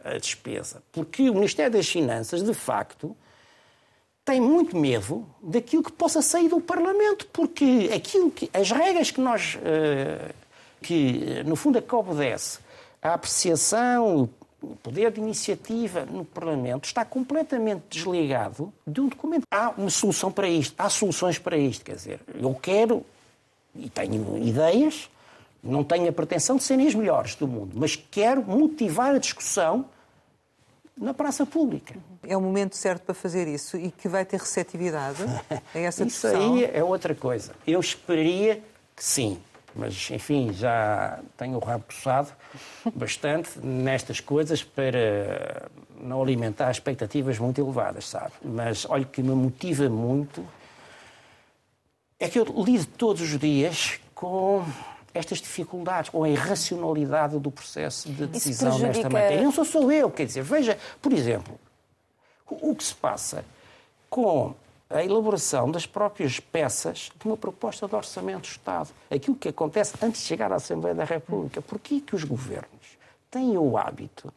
[0.04, 0.82] a despesa.
[0.92, 3.16] Porque o Ministério das Finanças, de facto,
[4.26, 9.20] tem muito medo daquilo que possa sair do Parlamento, porque aquilo que, as regras que
[9.20, 10.32] nós, eh,
[10.82, 12.60] que no fundo a que obedece
[13.04, 14.30] a apreciação,
[14.62, 19.44] o poder de iniciativa no Parlamento está completamente desligado de um documento.
[19.52, 23.06] Há uma solução para isto, há soluções para isto, quer dizer, eu quero
[23.76, 25.10] e tenho ideias
[25.64, 29.86] não tenho a pretensão de serem as melhores do mundo, mas quero motivar a discussão
[30.98, 31.96] na praça pública.
[32.28, 35.24] É o momento certo para fazer isso e que vai ter receptividade
[35.74, 36.58] a essa discussão?
[36.58, 37.54] Isso aí é outra coisa.
[37.66, 38.62] Eu esperaria
[38.96, 39.40] que sim,
[39.76, 42.32] mas enfim, já tenho o rabo puxado
[42.94, 48.34] bastante nestas coisas para não alimentar expectativas muito elevadas, sabe?
[48.44, 50.46] Mas olha que me motiva muito
[52.20, 54.64] é que eu lido todos os dias com
[55.14, 58.94] estas dificuldades ou a irracionalidade do processo de decisão prejudica...
[58.94, 59.44] nesta matéria.
[59.44, 61.60] Não sou só eu, quer dizer, veja, por exemplo,
[62.50, 63.44] o que se passa
[64.10, 64.56] com
[64.94, 68.92] a elaboração das próprias peças de uma proposta de orçamento do Estado.
[69.10, 71.62] Aquilo que acontece antes de chegar à Assembleia da República.
[71.62, 72.98] Porquê que os governos
[73.32, 74.32] têm o hábito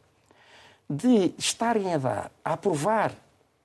[0.89, 3.13] de estarem a dar, a aprovar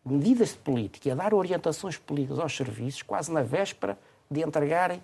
[0.04, 3.98] medidas de política e a dar orientações políticas aos serviços quase na véspera
[4.30, 5.02] de entregarem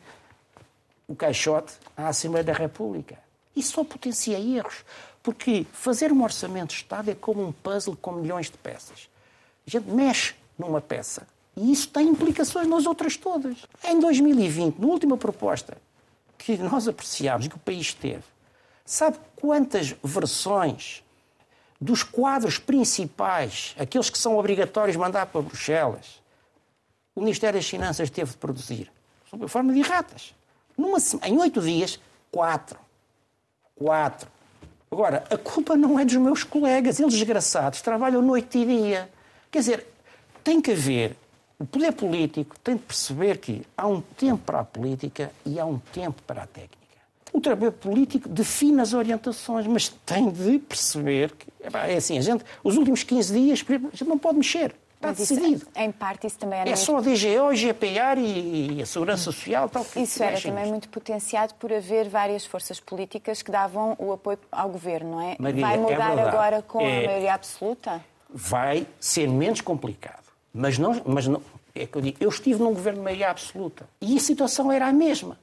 [1.06, 3.18] o caixote à Assembleia da República.
[3.56, 4.84] Isso só potencia erros,
[5.22, 9.08] porque fazer um orçamento de Estado é como um puzzle com milhões de peças.
[9.66, 11.26] A gente mexe numa peça
[11.58, 13.58] e isso tem implicações nas outras todas.
[13.84, 15.76] Em 2020, na última proposta
[16.38, 18.22] que nós apreciámos que o país teve,
[18.84, 21.02] sabe quantas versões
[21.80, 26.22] dos quadros principais, aqueles que são obrigatórios mandar para Bruxelas,
[27.14, 28.92] o Ministério das Finanças teve de produzir?
[29.28, 30.32] Sob a forma de erratas.
[30.76, 31.98] Numa, em oito dias,
[32.30, 32.78] quatro.
[33.74, 34.30] Quatro.
[34.90, 37.00] Agora, a culpa não é dos meus colegas.
[37.00, 39.10] Eles, desgraçados, trabalham noite e dia.
[39.50, 39.86] Quer dizer,
[40.44, 41.16] tem que haver.
[41.60, 45.66] O poder político tem de perceber que há um tempo para a política e há
[45.66, 46.78] um tempo para a técnica.
[47.32, 52.44] O trabalho político define as orientações, mas tem de perceber que é assim, a gente,
[52.62, 54.74] os últimos 15 dias, a gente não pode mexer.
[54.98, 55.56] Está Mas decidido.
[55.56, 56.68] Isso, em parte isso também era.
[56.68, 56.84] É muito...
[56.84, 61.54] só a DGO, GPR e a Segurança Social tal que Isso era também muito potenciado
[61.54, 65.36] por haver várias forças políticas que davam o apoio ao governo, não é?
[65.38, 67.04] Maria, vai mudar é agora com é...
[67.04, 68.04] a maioria absoluta?
[68.28, 70.27] Vai ser menos complicado.
[70.58, 71.40] Mas não, mas não.
[71.72, 74.88] É que eu digo, eu estive num governo de maioria absoluta e a situação era
[74.88, 75.38] a mesma.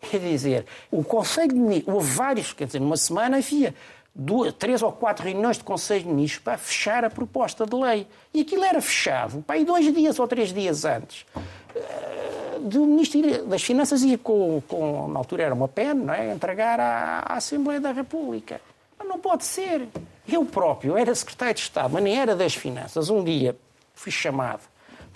[0.00, 3.74] Quer dizer, o Conselho de Ministros, houve vários, quer dizer, numa semana havia
[4.14, 8.06] duas, três ou quatro reuniões de Conselho de Ministros para fechar a proposta de lei.
[8.32, 11.26] E aquilo era fechado, para aí dois dias ou três dias antes.
[11.74, 16.32] Eh, do Ministro das Finanças ia com, com, na altura era uma PEN, não é?
[16.32, 18.62] entregar à, à Assembleia da República.
[18.98, 19.88] Mas não pode ser.
[20.26, 23.10] Eu próprio era secretário de Estado, mas nem era das Finanças.
[23.10, 23.54] Um dia
[23.94, 24.60] fui chamado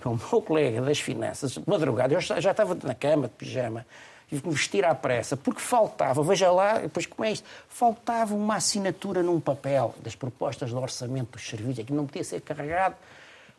[0.01, 3.85] pelo meu colega das Finanças, de madrugada, eu já estava na cama, de pijama,
[4.29, 8.35] tive que me vestir à pressa, porque faltava, veja lá, depois como é isto, faltava
[8.35, 12.95] uma assinatura num papel das propostas de orçamento dos serviços, que não podia ser carregado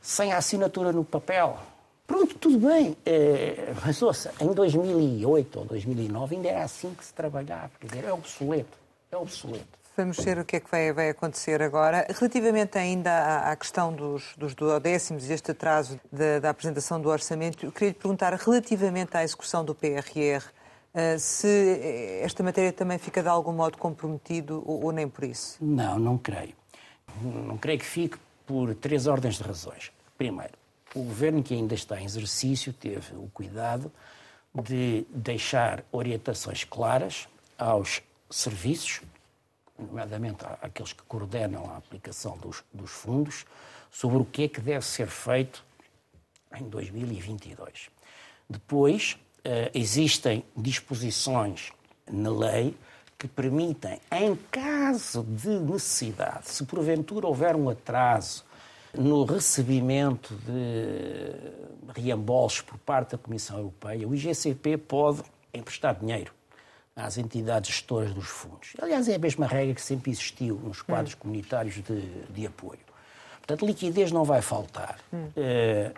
[0.01, 1.59] sem a assinatura no papel.
[2.07, 2.97] Pronto, tudo bem.
[3.05, 7.71] É, mas ouça, em 2008 ou 2009 ainda era assim que se trabalhava.
[7.79, 8.79] Quer dizer, é obsoleto.
[9.11, 9.78] É obsoleto.
[9.99, 12.07] Vamos ver o que é que vai, vai acontecer agora.
[12.09, 17.09] Relativamente ainda à, à questão dos, dos duodécimos e este atraso da, da apresentação do
[17.09, 20.45] orçamento, eu queria lhe perguntar relativamente à execução do PRR,
[20.95, 25.57] uh, se esta matéria também fica de algum modo comprometido ou, ou nem por isso?
[25.61, 26.55] Não, não creio.
[27.21, 29.91] Não creio que fique por três ordens de razões.
[30.17, 30.53] Primeiro,
[30.95, 33.91] o governo que ainda está em exercício teve o cuidado
[34.55, 37.27] de deixar orientações claras
[37.59, 39.01] aos serviços,
[39.79, 43.47] nomeadamente àqueles que coordenam a aplicação dos, dos fundos,
[43.91, 45.65] sobre o que é que deve ser feito
[46.57, 47.89] em 2022.
[48.49, 51.73] Depois, eh, existem disposições
[52.11, 52.77] na lei
[53.19, 58.45] que permitem, em caso de necessidade, se porventura houver um atraso
[58.95, 66.38] no recebimento de reembolsos por parte da Comissão Europeia, o IGCP pode emprestar dinheiro
[66.99, 68.73] às entidades gestoras dos fundos.
[68.81, 71.19] Aliás, é a mesma regra que sempre existiu nos quadros hum.
[71.21, 72.81] comunitários de, de, apoio.
[73.39, 74.99] Portanto, liquidez não vai faltar.
[75.13, 75.29] Hum.
[75.37, 75.95] Uh,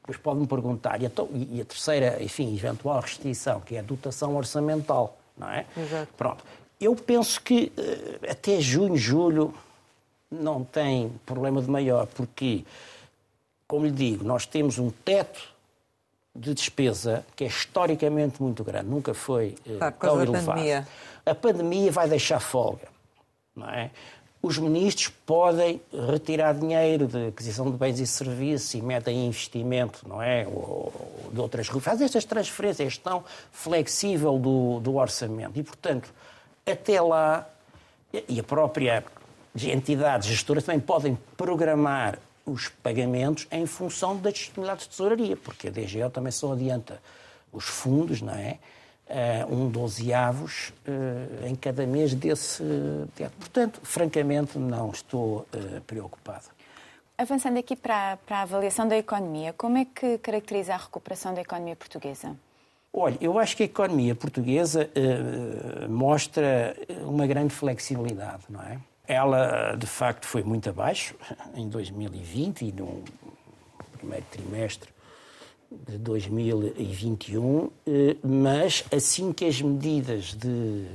[0.00, 1.10] depois pode-me perguntar, e a,
[1.50, 5.66] e a, terceira, enfim, eventual restrição, que é a dotação orçamental não é?
[5.76, 6.12] Exato.
[6.16, 6.44] Pronto.
[6.80, 9.54] Eu penso que uh, até junho, julho
[10.30, 12.64] não tem problema de maior, porque,
[13.66, 15.51] como lhe digo, nós temos um teto
[16.34, 20.46] de despesa que é historicamente muito grande, nunca foi uh, claro, tão elevado.
[20.46, 20.88] Pandemia.
[21.24, 22.88] A pandemia vai deixar folga,
[23.54, 23.90] não é?
[24.42, 30.08] Os ministros podem retirar dinheiro de aquisição de bens e serviços e metem em investimento,
[30.08, 30.44] não é?
[30.48, 30.92] Ou,
[31.32, 35.56] de outras Fazem estas transferências, a gestão flexível do, do orçamento.
[35.60, 36.12] E, portanto,
[36.66, 37.48] até lá,
[38.28, 39.04] e a própria
[39.54, 45.70] entidade gestora também podem programar os pagamentos em função das disponibilidades de tesouraria, porque a
[45.70, 47.00] DGO também só adianta
[47.52, 48.58] os fundos, não é?
[49.12, 52.62] uh, um dozeavos uh, em cada mês desse
[53.14, 53.32] teto.
[53.38, 56.46] Portanto, francamente, não estou uh, preocupado.
[57.16, 61.40] Avançando aqui para, para a avaliação da economia, como é que caracteriza a recuperação da
[61.40, 62.34] economia portuguesa?
[62.92, 64.90] Olha, eu acho que a economia portuguesa
[65.88, 66.76] mostra
[67.06, 68.78] uma grande flexibilidade, não é?
[69.06, 71.14] Ela, de facto, foi muito abaixo
[71.54, 73.02] em 2020 e no
[73.98, 74.90] primeiro trimestre
[75.70, 80.86] de 2021, eh, mas assim que as medidas de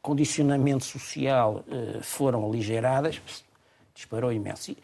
[0.00, 3.20] condicionamento social eh, foram aligeradas,
[3.94, 4.74] disparou imenso.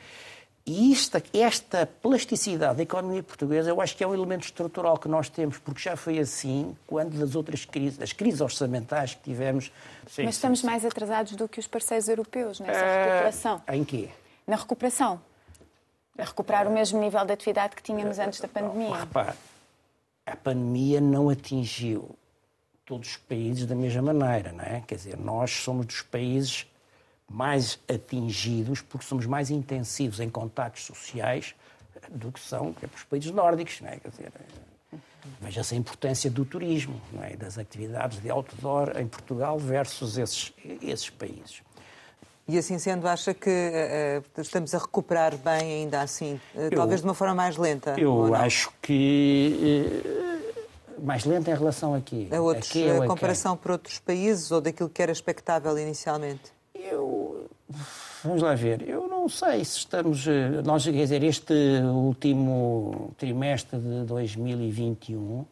[0.68, 5.08] E esta, esta plasticidade da economia portuguesa, eu acho que é um elemento estrutural que
[5.08, 9.72] nós temos, porque já foi assim quando das outras crises, das crises orçamentais que tivemos.
[10.06, 13.62] Sim, Mas estamos sim, mais atrasados do que os parceiros europeus nessa uh, recuperação.
[13.66, 14.10] Em quê?
[14.46, 15.18] Na recuperação
[16.18, 18.94] a recuperar o mesmo nível de atividade que tínhamos antes da pandemia.
[18.94, 19.36] Repare,
[20.26, 22.14] a pandemia não atingiu
[22.84, 24.82] todos os países da mesma maneira, não é?
[24.86, 26.66] Quer dizer, nós somos dos países
[27.28, 31.54] mais atingidos porque somos mais intensivos em contactos sociais
[32.10, 33.98] do que são é, os países nórdicos, não é?
[33.98, 34.32] Quer dizer,
[35.40, 37.36] veja-se a importância do turismo, é?
[37.36, 41.62] das atividades de outdoor em Portugal versus esses, esses países.
[42.46, 46.40] E assim sendo, acha que uh, estamos a recuperar bem ainda assim?
[46.54, 47.94] Uh, talvez de uma forma mais lenta?
[48.00, 50.02] Eu acho que
[50.98, 52.26] uh, mais lenta em relação aqui.
[52.32, 56.57] A, outros, aqui a comparação por outros países ou daquilo que era expectável inicialmente?
[56.90, 57.46] Eu...
[58.24, 58.88] Vamos lá ver.
[58.88, 60.26] Eu não sei se estamos...
[60.64, 65.44] Nós, quer dizer, este último trimestre de 2021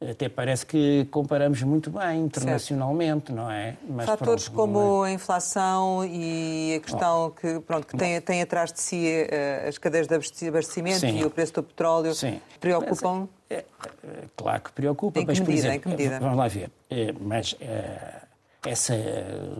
[0.00, 3.34] até parece que comparamos muito bem internacionalmente, certo.
[3.34, 3.76] não é?
[3.88, 5.08] Mas Fatores pronto, como é?
[5.08, 9.78] a inflação e a questão que, pronto, que tem, tem atrás de si uh, as
[9.78, 10.14] cadeias de
[10.48, 11.20] abastecimento Sim.
[11.20, 12.40] e o preço do petróleo Sim.
[12.60, 13.26] preocupam?
[13.48, 13.64] Mas, é,
[14.04, 16.20] é, claro que preocupa, em que mas, medida, exemplo, em que medida?
[16.20, 18.22] vamos lá ver, é, mas eh,
[18.64, 18.94] essa,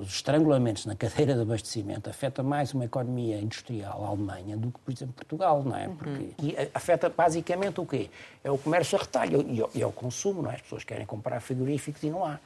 [0.00, 4.92] os estrangulamentos na cadeira de abastecimento afeta mais uma economia industrial alemã do que, por
[4.92, 5.88] exemplo, Portugal, não é?
[5.88, 6.34] Porque, uhum.
[6.42, 8.10] E afeta basicamente o quê?
[8.42, 9.44] É o comércio a retalho
[9.74, 10.54] e, é o consumo, não é?
[10.54, 12.38] As pessoas querem comprar frigoríficos e não há.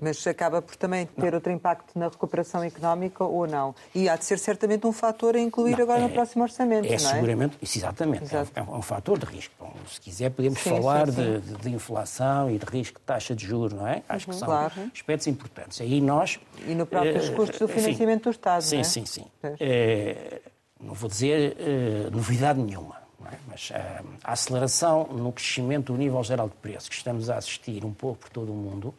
[0.00, 1.34] Mas acaba por também ter não.
[1.34, 3.74] outro impacto na recuperação económica ou não?
[3.94, 6.86] E há de ser certamente um fator a incluir não, agora é, no próximo orçamento,
[6.86, 6.98] é, é?
[6.98, 9.54] seguramente, isso exatamente, é, é, um fator de risco.
[9.58, 11.40] Bom, se quiser podemos sim, falar sim, sim.
[11.40, 14.02] De, de, inflação e de risco de taxa de juros, não é?
[14.08, 14.72] Acho uhum, que são claro.
[14.94, 15.80] aspectos importantes.
[15.80, 16.40] Aí nós...
[16.66, 18.84] E no próprios uh, custos do financiamento do Estado, sim, não é?
[18.84, 19.46] Sim, sim, sim.
[19.46, 23.00] Uh, não vou dizer uh, novidade nenhuma.
[23.30, 23.36] É?
[23.46, 23.74] Mas uh,
[24.24, 28.20] a aceleração no crescimento do nível geral de preços que estamos a assistir um pouco
[28.20, 28.94] por todo o mundo,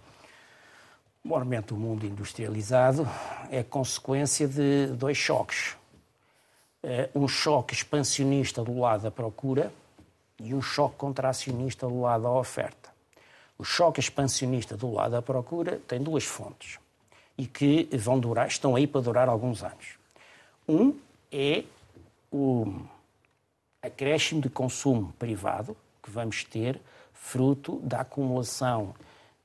[1.24, 3.08] mormente o mundo industrializado,
[3.50, 5.76] é consequência de dois choques.
[6.84, 9.72] Uh, um choque expansionista do lado da procura
[10.40, 12.90] e um choque contracionista do lado da oferta.
[13.58, 16.80] O choque expansionista do lado da procura tem duas fontes
[17.38, 20.00] e que vão durar, estão aí para durar alguns anos.
[20.68, 20.98] Um
[21.32, 21.64] é
[22.32, 22.82] o
[23.82, 26.82] acréscimo de consumo privado que vamos ter
[27.14, 28.96] fruto da acumulação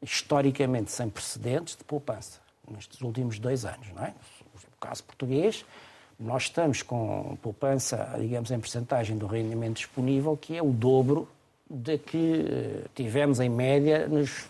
[0.06, 2.40] historicamente sem precedentes de poupança
[2.70, 4.14] nestes últimos dois anos, não é?
[4.54, 5.64] No caso português,
[6.18, 11.28] nós estamos com poupança, digamos, em percentagem do rendimento disponível, que é o dobro
[11.68, 14.48] da que eh, tivemos em média nos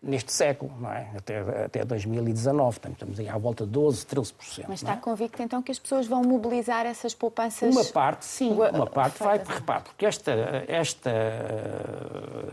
[0.00, 1.10] neste século, não é?
[1.16, 2.78] até, até 2019.
[2.92, 4.64] estamos aí à volta de 12, 13%.
[4.68, 4.96] Mas está é?
[4.96, 7.74] convicto então que as pessoas vão mobilizar essas poupanças?
[7.74, 8.52] Uma parte, sim.
[8.52, 10.32] Uma parte vai, repare, porque esta,
[10.68, 11.10] esta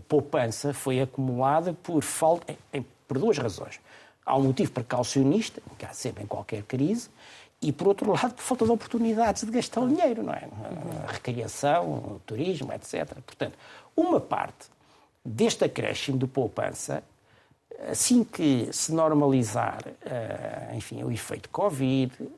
[0.08, 3.80] poupança foi acumulada por falta, em, por duas razões.
[4.26, 7.10] Há um motivo precaucionista, que há sempre em qualquer crise,
[7.62, 10.48] e, por outro lado, por falta de oportunidades de gastar o dinheiro, não é?
[11.08, 13.08] A recriação, turismo, etc.
[13.26, 13.58] Portanto,
[13.96, 14.68] uma parte
[15.24, 17.04] deste acréscimo de poupança
[17.90, 22.30] assim que se normalizar, uh, enfim, o efeito Covid, uh,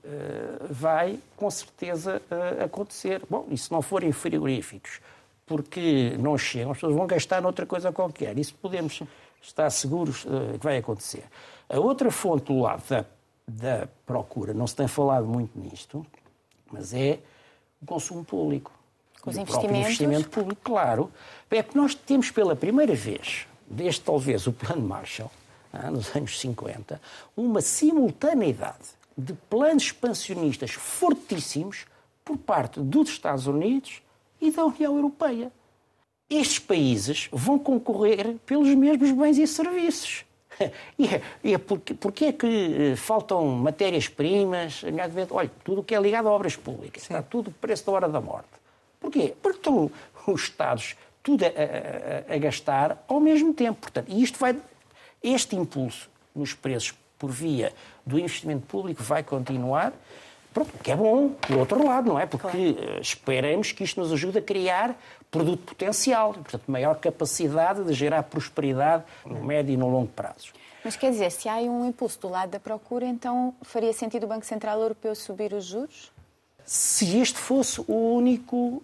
[0.69, 3.21] vai com certeza uh, acontecer.
[3.29, 4.99] Bom, e se não forem frigoríficos,
[5.45, 8.37] porque não chegam, as pessoas vão gastar noutra coisa qualquer.
[8.37, 9.01] Isso podemos
[9.41, 11.23] estar seguros que vai acontecer.
[11.69, 13.05] A outra fonte do lado da,
[13.47, 16.05] da procura, não se tem falado muito nisto,
[16.69, 17.19] mas é
[17.81, 18.73] o consumo público.
[19.21, 19.79] Com os investimentos?
[19.79, 21.09] investimento público, claro.
[21.49, 25.31] É que nós temos pela primeira vez desde talvez o Plano Marshall,
[25.73, 27.01] ah, nos anos 50,
[27.35, 31.85] uma simultaneidade de planos expansionistas fortíssimos
[32.23, 34.01] por parte dos Estados Unidos
[34.39, 35.51] e da União Europeia.
[36.29, 40.25] Estes países vão concorrer pelos mesmos bens e serviços.
[40.97, 44.81] E é, e é porque, porque, é que eh, faltam matérias-primas,
[45.29, 47.13] olha, tudo o que é ligado a obras públicas, Sim.
[47.13, 48.49] está tudo preço da hora da morte.
[48.99, 49.35] Porquê?
[49.39, 49.91] Porque estão
[50.25, 50.95] os Estados
[51.27, 53.81] tudo a, a, a, gastar ao mesmo tempo.
[53.81, 54.55] Portanto, e isto vai,
[55.21, 57.73] este impulso nos preços por via
[58.05, 59.91] do investimento público vai continuar,
[60.53, 62.25] pronto, que é bom, do outro lado, não é?
[62.25, 62.97] Porque claro.
[62.97, 64.95] Eh, esperemos que isto nos ajude a criar
[65.29, 70.53] produto potencial, portanto, maior capacidade de gerar prosperidade no médio e no longo prazo.
[70.81, 74.27] Mas quer dizer, se há um impulso do lado da procura, então faria sentido o
[74.27, 76.09] Banco Central Europeu subir os juros?
[76.63, 78.81] Se este fosse o único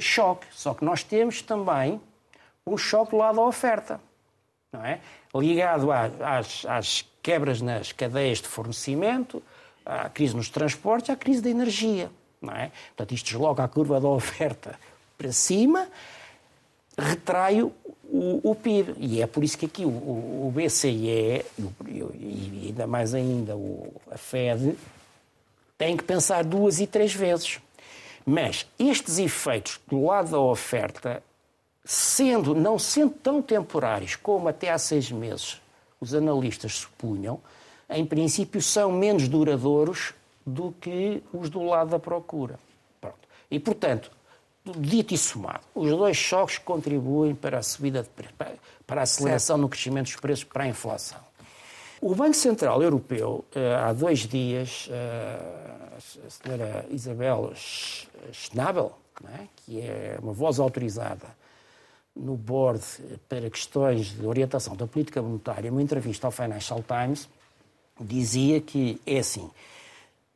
[0.00, 0.46] choque.
[0.50, 2.00] Só que nós temos também
[2.66, 4.00] um choque do lado da oferta,
[4.72, 5.00] não é?
[5.34, 9.42] ligado às, às quebras nas cadeias de fornecimento,
[9.84, 12.10] à crise nos transportes, à crise da energia.
[12.40, 12.70] Não é?
[12.88, 14.78] Portanto, isto desloca a curva da oferta
[15.16, 15.88] para cima,
[16.96, 17.72] retrai o,
[18.04, 18.94] o, PIB.
[18.98, 21.44] E é por isso que aqui o, o BCE,
[21.84, 24.76] e ainda mais ainda o, a Fed,
[25.76, 27.60] tem que pensar duas e três vezes.
[28.30, 31.22] Mas estes efeitos do lado da oferta,
[31.82, 35.62] sendo, não sendo tão temporários como até há seis meses
[35.98, 37.40] os analistas supunham,
[37.88, 40.12] em princípio são menos duradouros
[40.44, 42.58] do que os do lado da procura.
[43.00, 43.16] Pronto.
[43.50, 44.10] E, portanto,
[44.76, 49.56] dito e somado, os dois choques contribuem para a subida de preços, para a aceleração
[49.56, 49.62] certo.
[49.62, 51.18] no crescimento dos preços para a inflação.
[51.98, 57.52] O Banco Central Europeu, eh, há dois dias, eh, a senhora Isabel
[58.32, 58.92] Schnabel,
[59.38, 59.46] é?
[59.56, 61.26] que é uma voz autorizada
[62.14, 62.82] no board
[63.28, 67.28] para questões de orientação da política monetária, numa entrevista ao Financial Times,
[68.00, 69.50] dizia que é assim: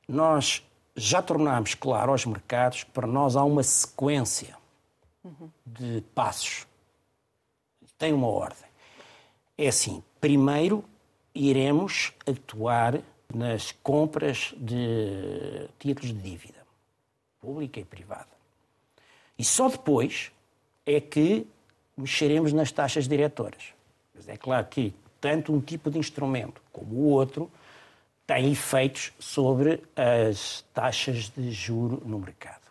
[0.08, 0.62] nós
[0.96, 4.56] já tornámos claro aos mercados que para nós há uma sequência
[5.64, 6.66] de passos.
[7.98, 8.68] Tem uma ordem.
[9.56, 10.84] É assim: primeiro
[11.34, 13.00] iremos atuar
[13.32, 16.61] nas compras de títulos de dívida,
[17.42, 18.28] pública e privada.
[19.36, 20.30] E só depois
[20.86, 21.46] é que
[21.96, 23.74] mexeremos nas taxas diretoras.
[24.14, 27.50] Mas é claro que tanto um tipo de instrumento como o outro
[28.26, 32.62] têm efeitos sobre as taxas de juro no mercado.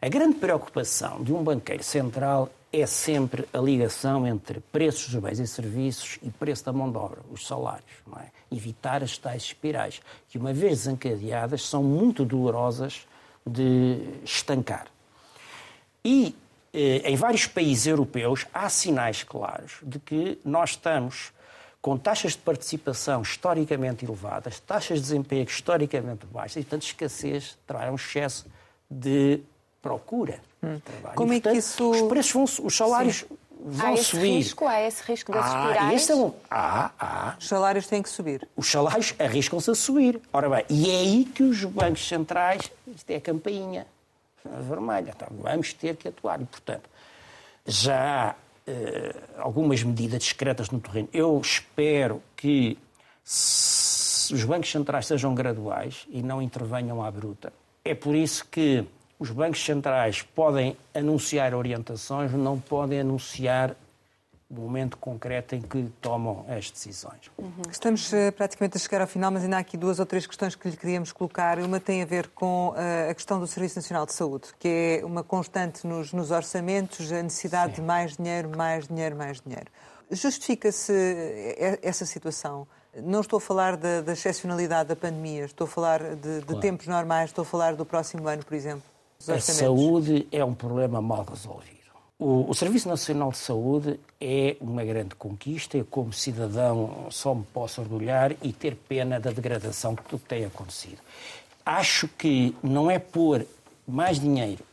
[0.00, 5.38] A grande preocupação de um banqueiro central é sempre a ligação entre preços dos bens
[5.38, 7.90] e serviços e preço da mão de obra, os salários.
[8.18, 8.26] É?
[8.50, 13.06] Evitar as tais espirais, que uma vez desencadeadas são muito dolorosas
[13.46, 14.86] de estancar.
[16.04, 16.34] E
[16.72, 21.32] eh, em vários países europeus há sinais claros de que nós estamos
[21.80, 27.90] com taxas de participação historicamente elevadas, taxas de desemprego historicamente baixas e, portanto, escassez, terá
[27.90, 28.46] um excesso
[28.88, 29.40] de
[29.82, 30.78] procura hum.
[30.78, 31.16] trabalho.
[31.16, 31.90] Como e, portanto, é que isso...
[31.90, 33.38] Os preços vão, os salários Sim.
[33.64, 34.36] Vão há esse subir.
[34.36, 36.10] Risco, há esse risco das ah, espirais?
[36.10, 36.32] é um...
[36.50, 37.36] ah, ah.
[37.38, 38.48] Os salários têm que subir.
[38.56, 40.20] Os salários arriscam-se a subir.
[40.32, 43.86] Ora bem, e é aí que os bancos centrais, isto é a campainha
[44.44, 46.40] vermelha, então vamos ter que atuar.
[46.40, 46.90] E, portanto,
[47.66, 48.34] já há
[48.66, 51.08] eh, algumas medidas discretas no terreno.
[51.12, 52.76] Eu espero que
[53.24, 57.52] os bancos centrais sejam graduais e não intervenham à bruta.
[57.84, 58.84] É por isso que
[59.22, 63.76] os bancos centrais podem anunciar orientações, não podem anunciar
[64.50, 67.30] o momento concreto em que tomam as decisões.
[67.38, 67.62] Uhum.
[67.70, 70.56] Estamos uh, praticamente a chegar ao final, mas ainda há aqui duas ou três questões
[70.56, 71.60] que lhe queríamos colocar.
[71.60, 75.06] Uma tem a ver com uh, a questão do Serviço Nacional de Saúde, que é
[75.06, 77.80] uma constante nos, nos orçamentos, a necessidade Sim.
[77.80, 79.70] de mais dinheiro, mais dinheiro, mais dinheiro.
[80.10, 82.66] Justifica-se eh, essa situação?
[82.94, 86.60] Não estou a falar da, da excepcionalidade da pandemia, estou a falar de, de claro.
[86.60, 88.91] tempos normais, estou a falar do próximo ano, por exemplo.
[89.28, 91.72] A saúde é um problema mal resolvido.
[92.18, 95.76] O, o, Serviço Nacional de Saúde é uma grande conquista.
[95.76, 100.44] Eu, como cidadão, só me posso orgulhar e ter pena da degradação que tudo tem
[100.44, 100.98] acontecido.
[101.64, 103.44] Acho que não é pôr
[103.86, 104.64] mais dinheiro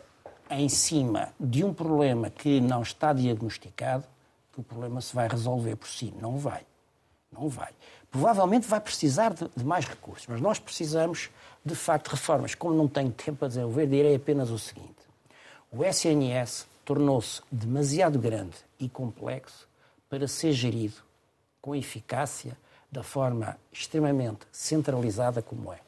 [0.50, 4.06] em cima de um problema que não está diagnosticado
[4.54, 6.14] que o problema se vai resolver por si.
[6.20, 6.62] Não vai.
[7.32, 7.70] Não vai.
[8.12, 11.30] Provavelmente vai precisar de, de mais recursos, mas nós precisamos,
[11.64, 12.56] de facto, de reformas.
[12.56, 14.98] Como não tenho tempo a desenvolver, direi apenas o seguinte:
[15.72, 19.68] o SNS tornou-se demasiado grande e complexo
[20.10, 20.96] para ser gerido
[21.62, 22.58] com eficácia
[22.92, 25.80] da forma extremamente centralizada como é.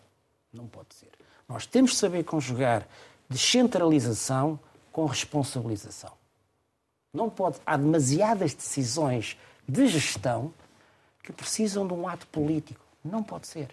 [0.54, 1.10] Não pode ser.
[1.50, 2.88] Nós temos de saber conjugar
[3.28, 4.60] descentralização
[4.92, 6.12] com responsabilização.
[7.14, 7.58] Não pode.
[7.66, 10.54] Há demasiadas decisões de gestão
[11.24, 12.82] que precisam de um ato político.
[13.04, 13.70] Não pode ser.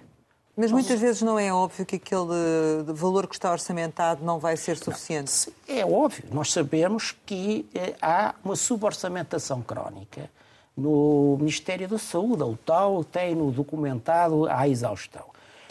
[0.56, 4.76] Mas muitas vezes não é óbvio que aquele valor que está orçamentado não vai ser
[4.76, 5.52] suficiente.
[5.68, 6.24] Não, é óbvio.
[6.32, 10.28] Nós sabemos que eh, há uma suborçamentação crónica
[10.76, 12.42] no Ministério da Saúde.
[12.42, 15.26] O tal tem-no documentado à exaustão.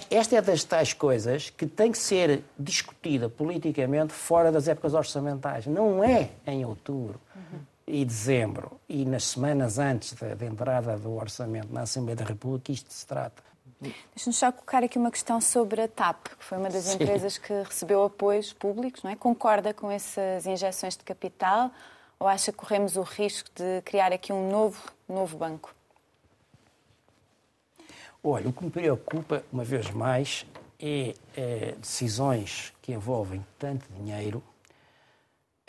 [0.09, 5.67] Esta é das tais coisas que tem que ser discutida politicamente fora das épocas orçamentais.
[5.67, 7.19] Não é em outubro.
[7.35, 12.25] Uhum e dezembro e nas semanas antes da, da, entrada do orçamento na Assembleia da
[12.25, 13.41] República, isto se trata.
[13.79, 16.95] Deixa-nos só colocar aqui uma questão sobre a TAP, que foi uma das Sim.
[16.95, 19.15] empresas que recebeu apoios públicos, não é?
[19.15, 21.71] Concorda com essas injeções de capital
[22.19, 25.73] ou acha que corremos o risco de criar aqui um novo, novo banco?
[28.23, 30.45] Olha, o que me preocupa, uma vez mais,
[30.79, 34.43] é, é decisões que envolvem tanto dinheiro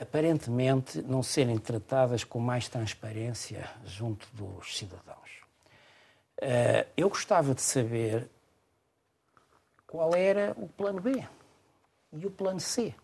[0.00, 5.42] aparentemente não serem tratadas com mais transparência junto dos cidadãos.
[6.40, 8.28] Eh, eu gostava de saber
[9.86, 11.24] qual era o plano B
[12.12, 12.94] e o plano C.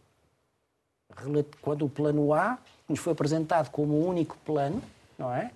[1.60, 4.80] Quando o plano A nos foi apresentado como o único plano,
[5.18, 5.50] não é?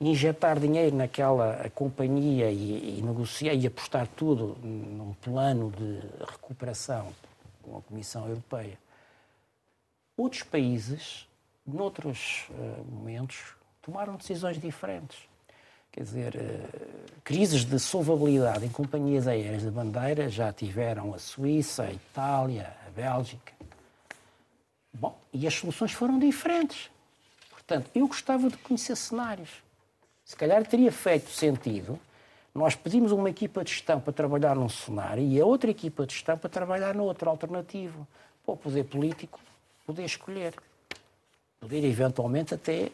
[0.00, 7.12] Injetar dinheiro naquela companhia e, e negociar e apostar tudo num plano de recuperação
[7.62, 8.78] com a Comissão Europeia
[10.16, 11.26] Outros países,
[11.66, 15.18] noutros uh, momentos, tomaram decisões diferentes.
[15.92, 21.84] Quer dizer, uh, crises de solvabilidade em companhias aéreas de bandeira já tiveram a Suíça,
[21.84, 23.52] a Itália, a Bélgica.
[24.92, 26.90] Bom, e as soluções foram diferentes.
[27.50, 29.50] Portanto, eu gostava de conhecer cenários.
[30.24, 32.00] Se calhar teria feito sentido
[32.56, 36.14] nós pedimos uma equipa de gestão para trabalhar num cenário e a outra equipa de
[36.14, 38.08] gestão para trabalhar no outro alternativo.
[38.46, 39.38] Para o poder político
[39.86, 40.54] poder escolher.
[41.60, 42.90] Poder eventualmente até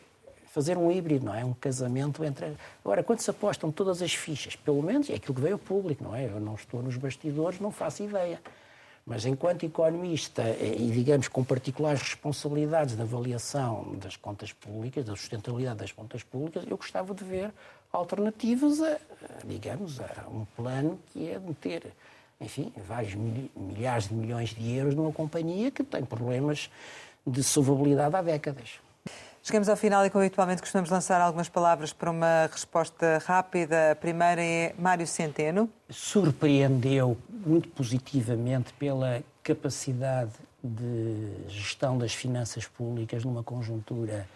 [0.52, 1.44] fazer um híbrido, não é?
[1.44, 2.54] Um casamento entre.
[2.84, 6.04] Agora, quando se apostam todas as fichas, pelo menos é aquilo que veio ao público,
[6.04, 6.26] não é?
[6.26, 8.38] Eu não estou nos bastidores, não faço ideia.
[9.04, 15.16] Mas enquanto economista eh, e, digamos, com particulares responsabilidades de avaliação das contas públicas, da
[15.16, 17.50] sustentabilidade das contas públicas, eu gostava de ver
[17.92, 18.98] alternativas a,
[19.44, 21.92] digamos, a um plano que é meter
[22.42, 26.70] enfim, vários milhares de milhões de euros numa companhia que tem problemas
[27.26, 28.80] de solvabilidade há décadas.
[29.44, 33.90] Chegamos ao final e, como habitualmente, costumamos lançar algumas palavras para uma resposta rápida.
[33.90, 35.68] A primeira é Mário Centeno.
[35.90, 40.30] Surpreendeu muito positivamente pela capacidade
[40.62, 44.28] de gestão das finanças públicas numa conjuntura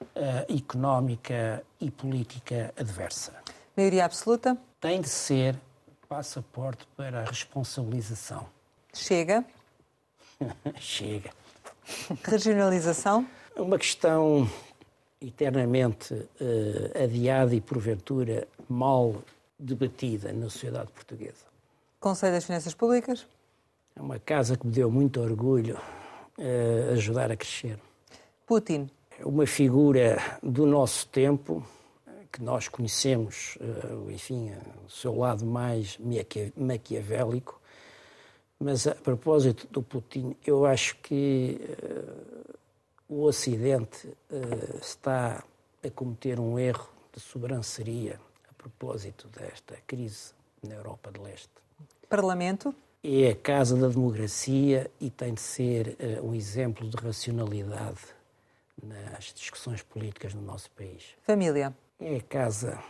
[0.00, 3.32] uh, económica e política adversa.
[3.76, 4.56] Maioria absoluta?
[4.80, 5.56] Tem de ser
[6.08, 8.46] passaporte para a responsabilização.
[8.92, 9.44] Chega?
[10.78, 11.30] Chega.
[12.24, 13.26] Regionalização?
[13.56, 14.48] Uma questão
[15.20, 19.14] eternamente uh, adiada e, porventura, mal
[19.58, 21.46] debatida na sociedade portuguesa.
[21.98, 23.26] Conselho das Finanças Públicas?
[23.94, 25.78] É uma casa que me deu muito orgulho
[26.38, 27.78] uh, ajudar a crescer.
[28.46, 28.90] Putin.
[29.18, 31.66] É uma figura do nosso tempo
[32.36, 34.52] que nós conhecemos, uh, enfim,
[34.86, 35.98] o seu lado mais
[36.54, 37.58] maquiavélico.
[38.60, 42.54] Mas a propósito do Putin, eu acho que uh,
[43.08, 44.12] o Ocidente
[44.82, 45.42] está
[45.82, 48.20] a cometer um erro de sobranceria
[48.50, 50.32] a propósito desta crise
[50.62, 51.48] na Europa de Leste.
[52.08, 52.74] Parlamento?
[53.02, 58.00] É a casa da democracia e tem de ser um exemplo de racionalidade
[58.82, 61.14] nas discussões políticas no nosso país.
[61.22, 61.72] Família?
[61.98, 62.82] É a casa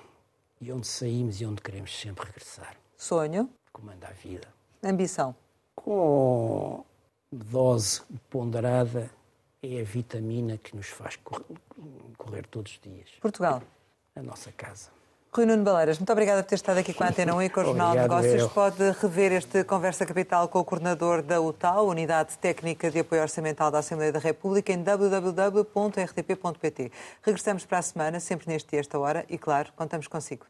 [0.60, 2.76] de onde saímos e onde queremos sempre regressar.
[2.96, 3.48] Sonho?
[3.72, 4.48] Comanda a vida.
[4.82, 5.34] Ambição?
[5.76, 6.84] Com
[7.30, 9.08] dose ponderada,
[9.62, 11.16] é a vitamina que nos faz
[12.16, 13.10] correr todos os dias.
[13.20, 13.62] Portugal?
[14.16, 14.95] A nossa casa.
[15.32, 17.60] Rui Nuno Baleiras, muito obrigada por ter estado aqui com a Antena 1 e com
[17.60, 18.40] o Jornal de Negócios.
[18.40, 18.48] Eu.
[18.48, 23.70] Pode rever este Conversa Capital com o coordenador da UTAL, Unidade Técnica de Apoio Orçamental
[23.70, 25.72] da Assembleia da República, em www.rtp.pt.
[27.22, 30.46] Regressamos para a semana, sempre neste e esta hora, e claro, contamos consigo.